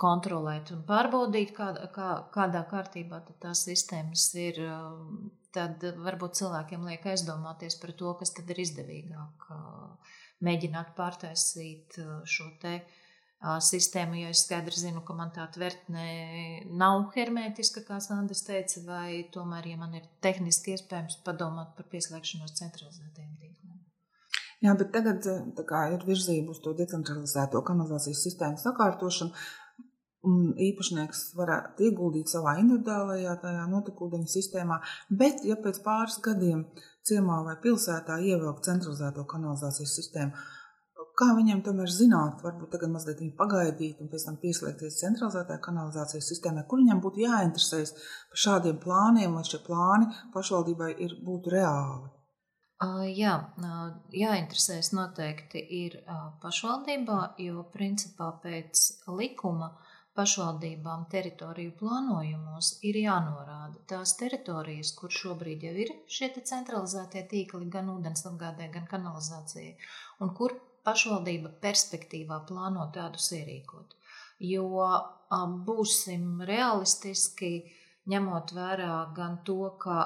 kontrolēt 0.00 0.72
un 0.74 0.82
pārbaudīt, 0.88 1.52
kādā, 1.56 1.88
kā, 1.94 2.10
kādā 2.34 2.64
kārtībā 2.70 3.20
tās 3.42 3.64
sistēmas 3.68 4.26
ir, 4.40 4.60
um, 4.64 5.30
tad 5.54 5.84
varbūt 6.02 6.40
cilvēkiem 6.40 6.86
liek 6.88 7.04
aizdomāties 7.12 7.76
par 7.82 7.92
to, 7.98 8.14
kas 8.18 8.34
tad 8.34 8.50
ir 8.50 8.62
izdevīgāk. 8.64 9.48
Uh, 9.54 10.12
mēģināt 10.44 10.94
pārtaisīt 10.96 11.98
uh, 12.02 12.16
šo 12.28 12.48
te 12.62 12.78
uh, 12.80 13.58
sistēmu, 13.62 14.18
jo 14.22 14.32
es 14.34 14.44
skaidri 14.46 14.80
zinu, 14.80 15.04
ka 15.06 15.16
man 15.16 15.32
tā 15.36 15.46
tvertne 15.54 16.06
nav 16.72 17.10
hermētiska, 17.14 17.84
kā 17.86 18.00
Sandrs 18.02 18.44
teica, 18.48 18.82
vai 18.88 19.08
tomēr, 19.34 19.68
ja 19.74 19.80
man 19.80 19.94
ir 20.00 20.08
tehniski 20.24 20.74
iespējams 20.74 21.20
padomāt 21.26 21.76
par 21.76 21.88
pieslēgšanos 21.92 22.56
centralizētajiem 22.60 23.36
tīkliem. 23.36 23.52
Jā, 24.64 24.72
bet 24.80 24.94
tagad 24.94 25.26
ir 25.28 26.06
virzība 26.08 26.54
uz 26.54 26.60
to 26.64 26.72
decentralizēto 26.78 27.60
kanalizācijas 27.68 28.22
sistēmu 28.24 28.60
sakārtošanu 28.62 29.36
un 30.28 30.50
īpašnieks 30.68 31.22
varētu 31.38 31.88
ieguldīt 31.88 32.32
savā 32.32 32.56
individuālajā 32.62 33.36
tajā 33.42 33.68
notekūdeņu 33.70 34.32
sistēmā, 34.32 34.80
bet 35.22 35.44
ja 35.48 35.56
pēc 35.60 35.80
pāris 35.84 36.18
gadiem 36.24 36.66
ciemā 37.06 37.42
vai 37.46 37.56
pilsētā 37.62 38.18
ievilkt 38.24 38.68
centralizēto 38.68 39.26
kanalizācijas 39.30 39.96
sistēmu, 40.00 40.44
kā 41.18 41.30
viņiem 41.36 41.62
tomēr 41.66 41.90
zināt, 41.90 42.42
varbūt 42.42 42.72
tagad 42.74 42.90
mazliet 42.94 43.22
pagaidīt 43.38 44.00
un 44.02 44.10
pēc 44.10 44.26
tam 44.26 44.40
pieslēgties 44.42 44.98
centralizētajai 45.02 45.62
kanalizācijas 45.62 46.30
sistēmai, 46.32 46.66
kur 46.70 46.82
viņam 46.82 47.02
būtu 47.04 47.22
jāinteresējas 47.22 47.94
par 48.32 48.42
šādiem 48.46 48.80
plāniem, 48.82 49.36
vai 49.36 49.46
šie 49.46 49.62
plāni 49.66 50.10
pašvaldībai 50.34 50.90
ir, 51.06 51.16
būtu 51.26 51.54
reāli? 51.54 52.10
Jā, 53.14 53.34
jāinteresējas 54.12 54.90
noteikti 54.92 55.62
ir 55.86 55.94
pašvaldībā, 56.42 57.20
jo 57.40 57.62
principā 57.72 58.32
pēc 58.42 58.82
likuma 59.14 59.70
pašvaldībām 60.14 61.06
teritoriju 61.10 61.72
plānojumos 61.80 62.70
ir 62.86 62.98
jānorāda 63.02 63.80
tās 63.90 64.14
teritorijas, 64.20 64.92
kur 64.98 65.10
šobrīd 65.14 65.66
jau 65.66 65.74
ir 65.84 65.90
šie 66.16 66.30
centralizētie 66.38 67.24
tīkli, 67.30 67.66
gan 67.70 67.90
ūdensapgādē, 67.96 68.70
gan 68.76 68.86
kanalizācijai, 68.90 69.74
un 70.22 70.34
kur 70.38 70.54
pašvaldība 70.86 71.54
perspektīvā 71.64 72.42
plāno 72.48 72.86
tādus 72.94 73.30
ierīkot. 73.34 73.96
Jo 74.44 74.68
būsim 75.66 76.42
realistiski, 76.46 77.54
ņemot 78.10 78.52
vērā 78.52 78.96
gan 79.16 79.38
to, 79.48 79.60
ka 79.80 79.96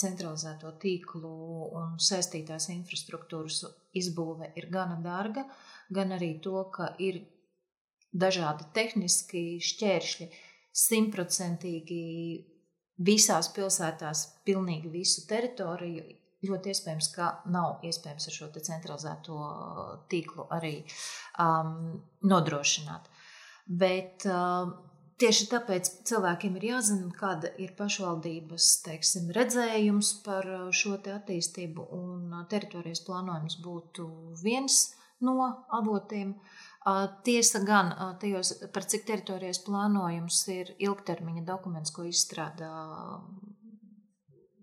centralizēto 0.00 0.72
tīklu 0.82 1.34
un 1.78 1.94
saistītās 2.02 2.68
infrastruktūras 2.74 3.62
izbūve 3.94 4.50
ir 4.58 4.66
gana 4.74 4.98
dārga, 5.04 5.46
gan 5.94 6.16
arī 6.16 6.34
to, 6.42 6.64
ka 6.74 6.90
ir 6.98 7.22
dažādi 8.14 8.66
tehniski 8.74 9.44
šķēršļi, 9.62 10.28
simtprocentīgi 10.74 12.02
visās 13.04 13.50
pilsētās, 13.54 14.26
pilnīgi 14.46 14.92
visu 14.92 15.26
teritoriju. 15.30 16.04
Ļoti 16.44 16.74
iespējams, 16.74 17.06
ka 17.14 17.28
nav 17.48 17.84
iespējams 17.88 18.26
ar 18.28 18.34
šo 18.34 18.48
centralizēto 18.66 19.36
tīklu 20.12 20.44
arī 20.52 20.74
um, 21.40 22.02
nodrošināt. 22.28 23.08
Bet 23.64 24.26
uh, 24.28 24.68
tieši 25.22 25.46
tāpēc 25.54 25.88
cilvēkiem 26.10 26.58
ir 26.60 26.66
jāzina, 26.68 27.08
kāda 27.16 27.48
ir 27.64 27.72
pašvaldības 27.78 28.68
teiksim, 28.84 29.32
redzējums 29.32 30.12
par 30.26 30.50
šo 30.76 30.98
te 31.00 31.14
attīstību, 31.16 31.88
un 31.96 32.44
teritorijas 32.52 33.00
plānojums 33.08 33.56
būtu 33.64 34.10
viens 34.44 34.82
no 35.24 35.38
avotiem. 35.80 36.36
Uh, 36.36 36.63
Tiesa 37.24 37.62
gan 37.64 37.94
tajos, 38.20 38.50
par 38.74 38.84
cik 38.84 39.06
teritorijas 39.08 39.62
plānojums 39.64 40.42
ir 40.52 40.74
ilgtermiņa 40.84 41.44
dokuments, 41.48 41.92
ko 41.96 42.04
izstrādā 42.04 42.72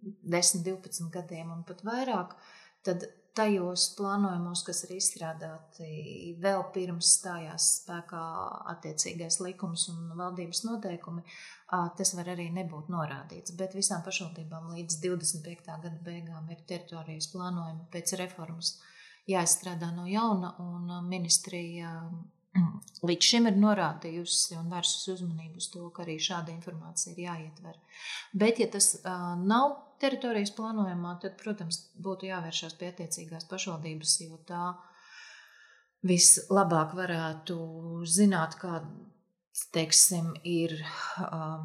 10, 0.02 0.62
12 0.68 1.10
gadiem 1.16 1.50
un 1.56 1.64
pat 1.66 1.82
vairāk, 1.88 2.36
tad 2.86 3.08
tajos 3.38 3.88
plānojumos, 3.98 4.62
kas 4.68 4.84
ir 4.86 4.94
izstrādāti 4.98 6.36
vēl 6.44 6.66
pirms 6.76 7.14
stājās 7.18 7.68
spēkā 7.80 8.22
attiecīgais 8.74 9.40
likums 9.42 9.88
un 9.94 10.14
valdības 10.20 10.66
noteikumi, 10.68 11.24
tas 11.98 12.14
var 12.18 12.34
arī 12.36 12.50
nebūt 12.54 12.92
norādīts. 12.92 13.56
Bet 13.58 13.74
visām 13.78 14.04
pašvaldībām 14.06 14.74
līdz 14.76 15.00
25. 15.06 15.70
gada 15.72 15.98
beigām 16.06 16.50
ir 16.52 16.62
teritorijas 16.68 17.32
plānojumi 17.34 17.88
pēc 17.94 18.18
reformas 18.22 18.76
jāizstrādā 19.32 19.92
no 19.96 20.06
jauna, 20.10 20.54
un 20.62 20.92
ministrija 21.10 21.94
līdz 23.10 23.30
šim 23.30 23.48
ir 23.50 23.60
norādījusi 23.62 24.58
un 24.60 24.72
vērsusi 24.72 25.14
uzmanību 25.16 25.62
uz 25.62 25.70
to, 25.74 25.88
ka 25.96 26.06
arī 26.06 26.18
šāda 26.22 26.54
informācija 26.54 27.16
ir 27.16 27.24
jāietver. 27.26 27.78
Bet, 28.34 28.60
ja 28.64 28.70
tas 28.72 28.94
uh, 29.00 29.34
nav 29.40 29.78
teritorijas 30.02 30.54
plānojumā, 30.58 31.18
tad, 31.24 31.38
protams, 31.42 31.84
būtu 32.02 32.30
jāvēršās 32.32 32.78
pie 32.80 32.90
attiecīgās 32.92 33.48
pašvaldības, 33.52 34.18
jo 34.26 34.40
tā 34.48 34.72
vislabāk 36.08 36.96
varētu 36.98 37.58
zināt, 38.10 38.58
kāda 38.62 38.90
teiksim, 39.76 40.34
ir 40.48 40.74
uh, 40.82 41.62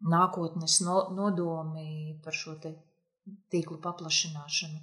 nākotnes 0.00 0.80
no, 0.84 1.02
nodomi 1.16 2.18
par 2.24 2.36
šo 2.36 2.56
tīklu 2.60 3.78
paplašināšanu. 3.82 4.80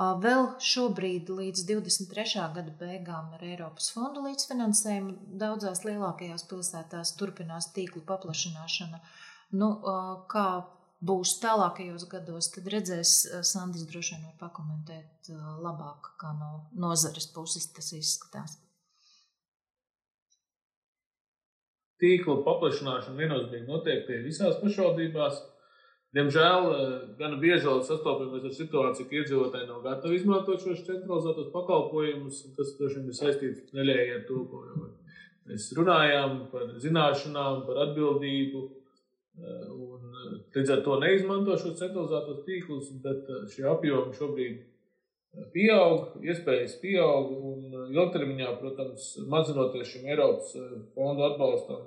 Vēl 0.00 0.46
šobrīd 0.64 1.28
līdz 1.28 1.66
23. 1.68 2.44
gada 2.54 2.72
beigām 2.80 3.34
ar 3.36 3.42
Eiropas 3.44 3.90
fondu 3.92 4.22
līdzfinansējumu 4.24 5.36
daudzās 5.42 5.82
lielākajās 5.84 6.46
pilsētās 6.48 7.12
turpinās 7.20 7.68
tīklu 7.74 8.00
paplašināšana. 8.08 9.02
Nu, 9.60 9.68
kā 10.32 10.46
būs 11.04 11.34
tālākajos 11.42 12.08
gados, 12.08 12.48
tad 12.54 12.72
redzēs, 12.72 13.12
Sandis 13.44 13.84
droši 13.92 14.16
vien 14.16 14.24
var 14.30 14.38
pakomentēt 14.46 15.30
labāk, 15.66 16.14
kā 16.20 16.32
no 16.38 16.50
nozares 16.72 17.28
puses 17.34 17.68
tas 17.76 17.92
izskatās. 17.92 18.56
Tīkla 22.00 22.40
paplašināšana 22.46 23.20
viennozīmīgi 23.20 23.68
notiek 23.68 24.06
pie 24.08 24.22
visās 24.24 24.56
pašvaldībās. 24.62 25.42
Diemžēl 26.16 26.64
eh, 26.74 26.94
gan 27.20 27.36
bieži 27.42 27.70
sastopamies 27.86 28.48
ar 28.48 28.54
situāciju, 28.56 29.06
ka 29.06 29.18
iedzīvotāji 29.20 29.68
nav 29.68 29.84
gatavi 29.84 30.16
izmantot 30.18 30.62
šos 30.64 30.82
centralizētos 30.88 31.52
pakalpojumus. 31.54 32.40
Tas 32.56 32.72
droši 32.78 32.98
vien 32.98 33.12
ir 33.12 33.18
saistīts 33.18 33.76
neļēji 33.76 34.16
ar 34.16 34.24
to, 34.26 34.40
ko 34.50 34.64
mēs 35.46 35.68
runājām 35.78 36.34
par 36.50 36.72
zināšanām, 36.82 37.62
par 37.68 37.78
atbildību. 37.86 38.64
Eh, 39.38 39.68
un, 39.70 40.08
eh, 40.24 40.32
līdz 40.56 40.74
ar 40.74 40.82
to 40.88 40.98
neizmanto 41.04 41.60
šos 41.62 41.78
centralizētos 41.78 42.42
tīklus, 42.48 42.90
bet 43.06 43.30
šie 43.54 43.70
apjomi 43.70 44.18
šobrīd 44.18 44.58
pieaug, 45.54 46.18
iespējas 46.26 46.74
pieaug. 46.82 47.30
Un 47.52 47.94
ilgtermiņā, 47.94 48.56
protams, 48.58 49.12
mazinoties 49.30 49.94
šim 49.94 50.10
Eiropas 50.10 50.58
fondu 50.98 51.28
atbalstam, 51.30 51.86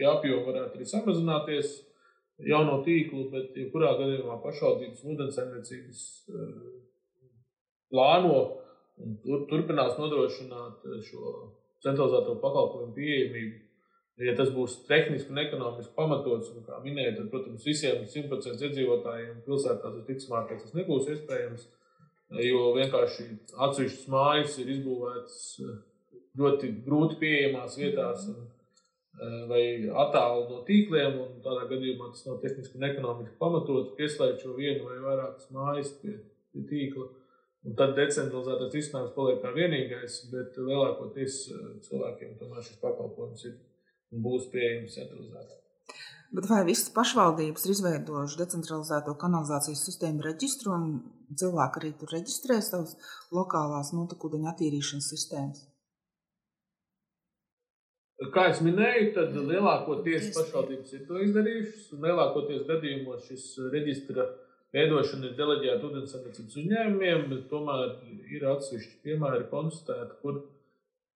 tie 0.00 0.08
apjomi 0.08 0.48
varētu 0.48 0.80
arī 0.80 0.88
samazināties 0.96 1.76
jauno 2.48 2.80
tīklu, 2.86 3.26
bet 3.32 3.56
jebkurā 3.58 3.94
gadījumā 3.98 4.38
pašvaldības 4.44 5.02
un 5.04 5.14
ūdenssaimniecības 5.14 6.02
eh, 6.34 6.52
plāno 7.92 8.36
un 9.00 9.16
tur, 9.24 9.46
turpinās 9.50 9.98
nodrošināt 10.00 10.86
eh, 10.86 11.00
šo 11.06 11.34
centralizēto 11.84 12.36
pakalpojumu 12.42 12.96
pieejamību. 12.96 13.66
Ja 14.20 14.34
tas 14.36 14.50
būs 14.52 14.82
tehniski 14.84 15.32
un 15.32 15.40
ekonomiski 15.40 15.94
pamatots, 15.96 16.50
un, 16.52 16.64
kā 16.66 16.76
minēju, 16.84 17.14
tad, 17.16 17.28
protams, 17.32 17.64
visiem 17.64 18.02
100% 18.04 18.66
iedzīvotājiem 18.66 19.38
pilsētās 19.46 19.94
visticamāk 19.96 20.50
tas 20.52 20.74
nebūs 20.76 21.08
iespējams, 21.14 21.64
jo 22.44 22.66
vienkārši 22.76 23.30
atsevišķas 23.56 24.10
mājas 24.12 24.58
ir 24.60 24.74
izbūvētas 24.76 25.38
eh, 25.64 25.76
ļoti 26.40 26.74
grūti 26.84 27.20
pieejamās 27.22 27.80
vietās. 27.80 28.28
Un, 28.34 28.44
Eh, 28.44 28.59
vai 29.50 29.62
attālu 30.04 30.46
no 30.48 30.60
tīkliem, 30.64 31.16
un 31.20 31.40
tādā 31.44 31.66
gadījumā 31.70 32.10
tas 32.12 32.24
nav 32.26 32.38
tehniski 32.42 32.78
un 32.78 32.86
ekonomiski 32.88 33.36
pamatots 33.40 33.96
pieslēgt 33.98 34.44
šo 34.44 34.54
vienu 34.56 34.86
vai 34.88 35.00
vairākas 35.04 35.50
mājas 35.54 35.90
pie, 36.00 36.16
pie 36.54 36.64
tīkla. 36.70 37.08
Un 37.68 37.74
tad 37.76 37.92
decentralizētais 37.98 38.72
risinājums 38.72 39.12
paliek 39.12 39.42
kā 39.42 39.50
vienīgais, 39.52 40.22
bet 40.32 40.56
lielākoties 40.56 41.40
eh, 41.52 41.64
cilvēkiem 41.84 42.38
tomēr 42.40 42.64
šis 42.64 42.80
pakalpojums 42.80 43.44
ir 43.50 43.58
un 44.14 44.22
būs 44.24 44.48
pieejams 44.54 44.96
centralizēti. 44.96 45.58
Bet 46.30 46.46
vai 46.46 46.62
visas 46.64 46.92
pašvaldības 46.94 47.66
ir 47.66 47.74
izveidojušas 47.74 48.38
decentralizēto 48.38 49.16
kanalizācijas 49.20 49.82
sistēmu 49.88 50.24
reģistru, 50.24 50.72
un 50.72 51.36
cilvēki 51.42 51.82
arī 51.82 51.90
tur 51.98 52.14
reģistrē 52.14 52.60
savas 52.64 52.94
lokālās 53.34 53.90
notekūdeņa 53.98 54.54
attīrīšanas 54.54 55.10
sistēmas? 55.12 55.66
Kā 58.28 58.50
jau 58.50 58.66
minēju, 58.66 59.04
tad 59.16 59.32
lielākoties 59.32 60.26
pašvaldības 60.36 60.92
ir 60.92 61.04
to 61.08 61.22
izdarījušas. 61.24 61.86
Lielākoties 62.02 62.66
gadījumos 62.68 63.24
šis 63.30 63.46
reģistra 63.72 64.26
veidošana 64.76 65.30
ir 65.30 65.38
deleģēta 65.38 65.88
ūdensardzības 65.88 66.58
uzņēmumiem, 66.60 67.22
bet 67.30 67.46
tomēr 67.48 67.94
ir 68.28 68.44
atsevišķi 68.50 69.00
piemēri 69.06 69.48
konstatēti, 69.48 70.18
kur, 70.20 70.42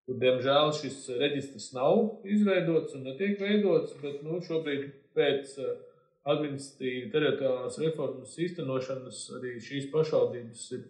kur 0.09 0.19
diemžēl 0.23 0.73
šis 0.81 1.03
reģistrs 1.21 1.69
nav 1.77 2.25
izveidots 2.25 2.97
un 2.97 3.05
netiek 3.11 3.37
veidots. 3.43 3.93
Bet 4.01 4.25
nu, 4.25 4.41
šobrīd 4.49 4.89
pēc 5.19 5.59
eh, 5.61 5.77
administratīvas 6.25 7.13
teritoriālās 7.13 7.81
reformas 7.85 8.33
īstenošanas 8.49 9.25
arī 9.37 9.59
šīs 9.61 9.93
pašvaldības 9.93 10.67
ir 10.79 10.89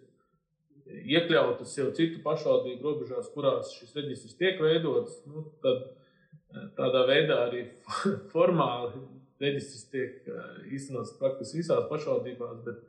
iekļautas 0.85 1.75
jau 1.79 1.91
citu 1.97 2.23
pašvaldību 2.23 2.85
robežās, 2.85 3.29
kurās 3.33 3.73
šis 3.75 3.95
reģistrs 3.97 4.39
tiek 4.39 4.59
veidots. 4.61 5.19
Nu, 5.29 5.47
tad, 5.65 5.89
Tādā 6.77 7.03
veidā 7.09 7.41
arī 7.47 7.63
formāli 8.33 9.03
reģistrs 9.41 9.87
tiek 9.91 10.27
īstenots 10.71 11.15
praktiski 11.19 11.59
visās 11.61 11.87
pašvaldībās, 11.89 12.61
bet, 12.65 12.81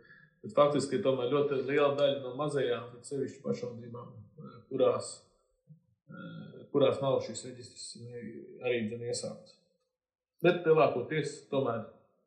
bet 0.44 0.56
faktiski 0.56 1.02
tomēr 1.04 1.32
ļoti 1.32 1.62
liela 1.64 1.94
daļa 1.98 2.20
no 2.22 2.34
mazajām, 2.38 2.88
bet 2.94 3.08
sevišķi 3.10 3.42
pašvaldībām, 3.44 4.12
kurās, 4.70 5.10
kurās 6.74 7.02
nav 7.02 7.18
šis 7.26 7.48
reģistrs 7.48 7.88
arī 8.62 8.84
dzen 8.86 9.06
iesākts. 9.10 9.56
Bet 10.44 10.66
lielākoties 10.68 11.40
tomēr 11.50 11.86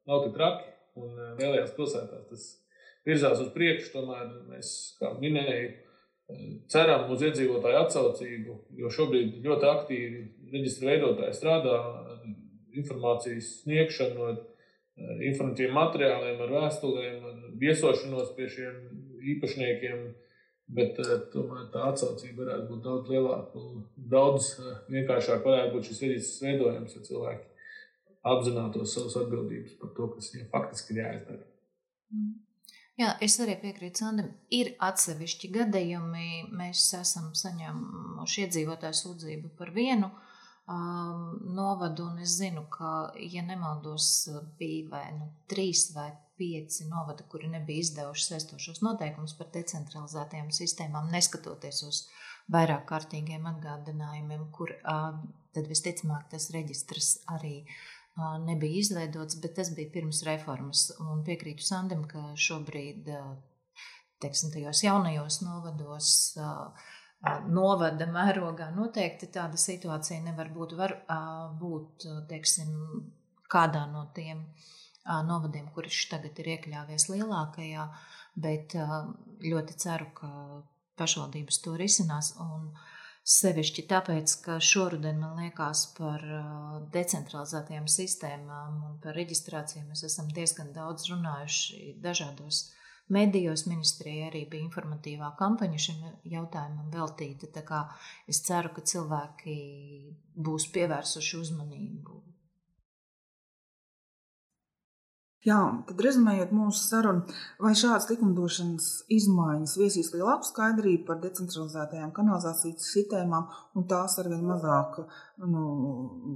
nav 0.10 0.26
tik 0.26 0.36
traki 0.36 0.68
un 1.00 1.14
lielajās 1.40 1.76
pilsētās 1.78 2.26
tas 2.32 2.48
virzās 3.08 3.42
uz 3.44 3.52
priekšu. 3.56 3.94
Tomēr 3.96 4.32
mēs, 4.50 4.72
kā 5.00 5.14
minēju, 5.22 5.72
ceram 6.70 7.10
uz 7.14 7.24
iedzīvotāju 7.26 7.82
atsaucību, 7.84 8.56
jo 8.78 8.92
šobrīd 8.94 9.40
ļoti 9.46 9.68
aktīvi 9.70 10.22
reģistra 10.54 10.92
veidotāji 10.92 11.38
strādā 11.38 11.76
informācijas 12.78 13.52
sniegšanu, 13.64 14.30
informatīviem 15.26 15.76
materiāliem, 15.78 16.42
ar 16.46 16.56
vēstulēm, 16.56 17.30
viesošanos 17.62 18.34
pie 18.38 18.50
šiem 18.56 18.82
īpašniekiem. 19.36 20.10
Bet 20.70 21.00
tomēr 21.34 21.64
tā 21.74 21.88
atsaucība 21.90 22.44
varētu 22.44 22.68
būt 22.70 22.82
daudz 22.86 23.08
lielāka 23.10 23.58
un 23.58 23.80
daudz 24.12 24.52
vienkāršāk 24.94 25.42
varētu 25.42 25.72
būt 25.74 25.88
šis 25.88 26.02
reģistrs 26.04 26.44
veidojams, 26.46 26.94
ja 26.94 27.02
cilvēki 27.08 27.48
apzinātos 28.30 28.94
savas 28.94 29.18
atbildības 29.18 29.80
par 29.80 29.96
to, 29.98 30.12
kas 30.14 30.30
viņiem 30.36 30.52
faktiski 30.52 30.94
ir 30.94 31.02
jāizdara. 31.02 31.42
Mm. 32.14 32.36
Jā, 33.00 33.14
es 33.24 33.38
arī 33.40 33.54
piekrītu 33.62 34.02
Sandam. 34.02 34.34
Ir 34.52 34.74
atsevišķi 34.84 35.50
gadījumi, 35.56 36.30
mēs 36.60 36.82
esam 36.98 37.30
saņēmuši 37.38 38.42
iedzīvotāju 38.44 38.98
sūdzību 39.00 39.52
par 39.60 39.72
vienu 39.72 40.10
um, 40.10 41.38
novadu, 41.56 42.10
un 42.12 42.20
es 42.26 42.34
zinu, 42.42 42.66
ka, 42.74 43.14
ja 43.24 43.46
nemaldos, 43.48 44.10
bija 44.60 44.90
vai 44.92 45.06
nu 45.16 45.30
trīs 45.52 45.86
vai 45.96 46.10
pieci 46.40 46.90
novadi, 46.92 47.24
kuri 47.32 47.48
nebija 47.54 47.86
izdevuši 47.86 48.26
saistošos 48.34 48.84
noteikumus 48.84 49.36
par 49.40 49.48
decentralizētajām 49.56 50.52
sistēmām, 50.56 51.08
neskatoties 51.16 51.84
uz 51.88 52.02
vairāk 52.52 52.84
kārtīgiem 52.92 53.48
atgādinājumiem, 53.54 54.50
kur 54.56 54.76
uh, 54.76 55.16
tad 55.56 55.72
visticamāk 55.72 56.28
tas 56.36 56.52
reģistrs 56.52 57.14
arī 57.32 57.62
uh, 57.64 57.80
nebija 58.46 58.80
izveidots, 58.80 59.38
bet 59.42 59.56
tas 59.60 59.72
bija 59.76 59.92
pirms 59.94 60.24
reformas. 60.28 60.90
Un 61.04 61.24
piekrītu 61.28 61.66
Sandim, 61.66 62.06
ka 62.10 62.32
šobrīd, 62.40 63.10
teiksim, 64.24 64.52
tajos 64.54 64.84
jaunajos 64.86 65.42
novados, 65.46 66.12
novada 67.52 68.08
mērogā 68.10 68.70
noteikti 68.76 69.32
tāda 69.36 69.60
situācija 69.60 70.22
nevar 70.26 70.52
būt. 70.56 70.76
Var 70.80 70.96
būt, 71.62 72.08
teiksim, 72.30 72.76
kādā 73.52 73.86
no 73.92 74.06
tiem 74.16 74.46
novadiem, 75.28 75.72
kurš 75.74 76.06
tagad 76.12 76.40
ir 76.40 76.54
iekļāvies 76.56 77.10
lielākajā, 77.10 77.90
bet 78.40 78.78
ļoti 79.44 79.82
ceru, 79.82 80.12
ka 80.16 80.32
pašvaldības 81.00 81.62
to 81.64 81.74
risinās. 81.80 82.34
Un, 82.44 82.70
uh, 82.70 82.96
Sevišķi 83.30 83.84
tāpēc, 83.92 84.32
ka 84.42 84.56
šoruden 84.58 85.20
man 85.22 85.36
liekas 85.38 85.84
par 86.00 86.24
decentralizētajām 86.96 87.86
sistēmām 87.86 88.80
un 88.88 88.96
par 89.04 89.14
reģistrāciju 89.20 89.84
mēs 89.86 90.02
esam 90.08 90.32
diezgan 90.34 90.72
daudz 90.74 91.06
runājuši 91.12 91.94
dažādos 92.02 92.64
medijos. 93.14 93.68
Ministrijai 93.70 94.32
arī 94.32 94.42
bija 94.50 94.66
informatīvā 94.66 95.30
kampaņa 95.38 95.84
šim 95.86 96.02
jautājumam 96.32 96.90
veltīta. 96.96 97.86
Es 98.26 98.42
ceru, 98.50 98.74
ka 98.74 98.82
cilvēki 98.94 99.60
būs 100.34 100.66
pievērsuši 100.74 101.38
uzmanību 101.44 102.18
Jā, 105.48 105.58
tad 105.88 106.02
rezumējot 106.04 106.50
mūsu 106.52 106.82
sarunu, 106.84 107.36
vai 107.64 107.72
šādas 107.80 108.10
likumdošanas 108.10 108.88
izmaiņas 109.16 109.76
viesīs 109.80 110.10
lielāku 110.12 110.50
skaidrību 110.50 111.06
par 111.08 111.22
decentralizētajām 111.24 112.10
kanalizācijas 112.18 112.90
sistēmām 112.92 113.46
un 113.80 113.86
tās 113.88 114.18
arvien 114.20 114.42
mazāk 114.44 114.98
nu, 115.48 115.62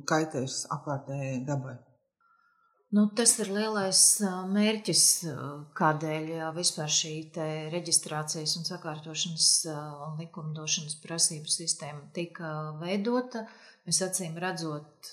kaitēs 0.08 0.62
apkārtējai 0.72 1.42
dabai? 1.50 1.76
Nu, 2.94 3.08
tas 3.18 3.32
ir 3.42 3.50
lielais 3.50 4.00
mērķis, 4.54 5.04
kādēļ 5.80 6.28
vispār 6.54 6.92
šī 6.94 7.14
reģistrācijas 7.74 8.54
un 8.60 8.68
sakārtošanas 8.70 9.50
likumdošanas 10.20 11.00
prasību 11.04 11.50
sistēma 11.50 12.06
tika 12.16 12.54
veidota. 12.80 13.44
Mēs 13.84 14.00
acīm 14.06 14.38
redzot, 14.40 15.10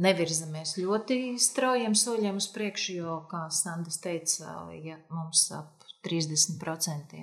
nevirzamies 0.00 0.76
ļoti 0.80 1.36
straujiem 1.40 1.96
soļiem 1.96 2.40
uz 2.40 2.48
priekšu, 2.52 2.96
jo, 3.00 3.16
kā 3.30 3.46
Sandis 3.52 4.00
teica, 4.02 4.58
ja 4.76 4.98
mums 5.12 5.48
ap 5.56 5.86
30% 6.06 7.16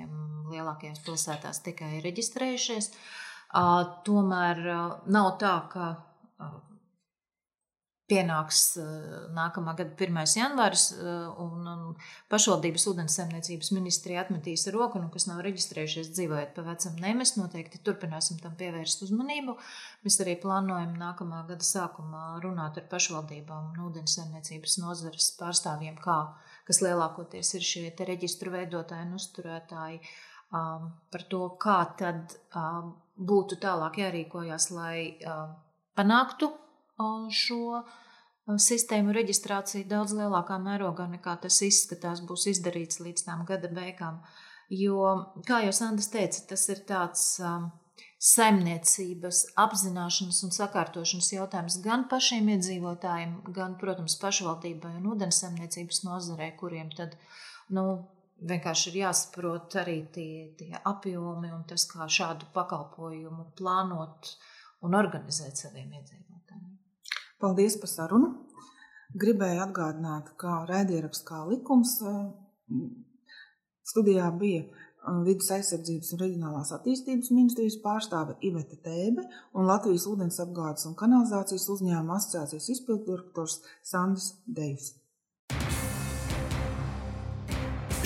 lielākajās 0.52 1.04
pilsētās 1.06 1.62
tikai 1.66 1.98
ir 1.98 2.08
reģistrējušies, 2.08 2.92
tomēr 4.06 4.62
nav 5.14 5.30
tā, 5.42 5.56
ka 5.72 5.88
pienāks 8.14 8.62
eh, 8.78 8.86
nākamā 9.34 9.74
gada 9.78 9.94
1. 9.98 10.20
janvāris, 10.38 10.86
eh, 10.94 11.08
un, 11.42 11.66
un 11.70 11.84
pašvaldības 12.32 12.86
ūdensemniecības 12.92 13.72
ministrija 13.76 14.24
atmetīs 14.24 14.68
roku, 14.76 15.02
un 15.02 15.10
kas 15.14 15.28
nav 15.30 15.42
reģistrējušies 15.46 16.12
dzīvojot 16.14 16.54
pa 16.56 16.66
vecam, 16.68 16.98
ne 17.02 17.14
mēs 17.20 17.36
noteikti 17.40 17.82
turpināsim 17.86 18.40
tam 18.44 18.56
pievērst 18.60 19.06
uzmanību. 19.08 19.58
Mēs 20.06 20.20
arī 20.24 20.38
plānojam 20.44 20.96
nākamā 21.00 21.44
gada 21.50 21.66
sākumā 21.68 22.26
runāt 22.44 22.80
ar 22.82 22.90
pašvaldībām 22.92 23.74
un 23.74 23.86
ūdensemniecības 23.90 24.80
nozares 24.84 25.32
pārstāvjiem, 25.40 25.98
kā, 26.04 26.20
kas 26.68 26.84
lielākoties 26.86 27.56
ir 27.58 27.68
šie 27.68 27.88
reģistru 28.04 28.54
veidotāji 28.54 29.08
un 29.08 29.18
uzturētāji, 29.18 30.02
um, 30.54 30.92
par 31.14 31.26
to, 31.32 31.46
kā 31.62 31.80
tad 32.00 32.36
um, 32.58 32.94
būtu 33.18 33.60
tālāk 33.62 34.02
jārīkojas, 34.04 34.70
lai 34.76 34.98
um, 35.30 35.56
panāktu 35.98 36.52
šo 37.34 37.84
sistēmu 38.60 39.14
reģistrāciju 39.16 39.88
daudz 39.88 40.16
lielākā 40.18 40.58
mērogā 40.60 41.08
nekā 41.12 41.38
tas 41.46 41.62
izskatās, 41.64 42.24
būs 42.28 42.48
izdarīts 42.52 43.00
līdz 43.00 43.26
tam 43.28 43.46
gada 43.48 43.70
beigām. 43.72 44.20
Jo, 44.74 45.32
kā 45.48 45.62
jau 45.66 45.74
Sandra 45.76 46.06
teica, 46.12 46.42
tas 46.50 46.68
ir 46.72 46.82
tāds 46.88 47.24
um, 47.44 47.70
saimniecības 48.24 49.42
apzināšanas 49.60 50.40
un 50.48 50.54
sakārtošanas 50.56 51.30
jautājums 51.36 51.80
gan 51.84 52.08
pašiem 52.12 52.50
iedzīvotājiem, 52.56 53.36
gan, 53.56 53.78
protams, 53.80 54.16
pašvaldībai 54.22 54.96
un 55.00 55.10
ūdensemniecības 55.14 56.04
nozarei, 56.08 56.54
kuriem 56.60 56.92
tad 56.96 57.18
nu, 57.76 57.86
vienkārši 58.48 58.92
ir 58.92 59.00
jāsaprot 59.04 59.76
arī 59.84 59.98
tie, 60.16 60.32
tie 60.60 60.72
apjomi 60.80 61.52
un 61.54 61.64
tas, 61.70 61.86
kā 61.92 62.08
šādu 62.08 62.50
pakalpojumu 62.56 63.52
plānot 63.60 64.36
un 64.84 65.00
organizēt 65.00 65.60
saviem 65.60 65.92
iedzīvotājiem. 65.92 66.33
Paldies 67.44 67.76
par 67.82 67.92
sarunu. 67.92 68.30
Gribēju 69.20 69.66
atgādināt, 69.66 70.32
ka 70.42 70.64
raidieraksts 70.70 71.26
kā 71.28 71.44
likums 71.50 71.98
eh, 72.08 72.22
studijā 73.92 74.30
bija 74.40 74.64
eh, 74.64 75.20
Vides 75.28 75.52
aizsardzības 75.58 76.16
un 76.16 76.24
reģionālās 76.24 76.72
attīstības 76.80 77.34
ministrijas 77.36 77.78
pārstāve 77.84 78.40
Iveta 78.48 78.80
Tēbe 78.88 79.28
un 79.54 79.68
Latvijas 79.70 80.08
ūdens 80.10 80.40
apgādes 80.46 80.88
un 80.90 80.98
kanalizācijas 81.04 81.70
uzņēmuma 81.76 82.18
asociācijas 82.22 82.72
izpilddirektors 82.78 83.60
Sandis 83.92 84.34
Dejs. 84.48 84.94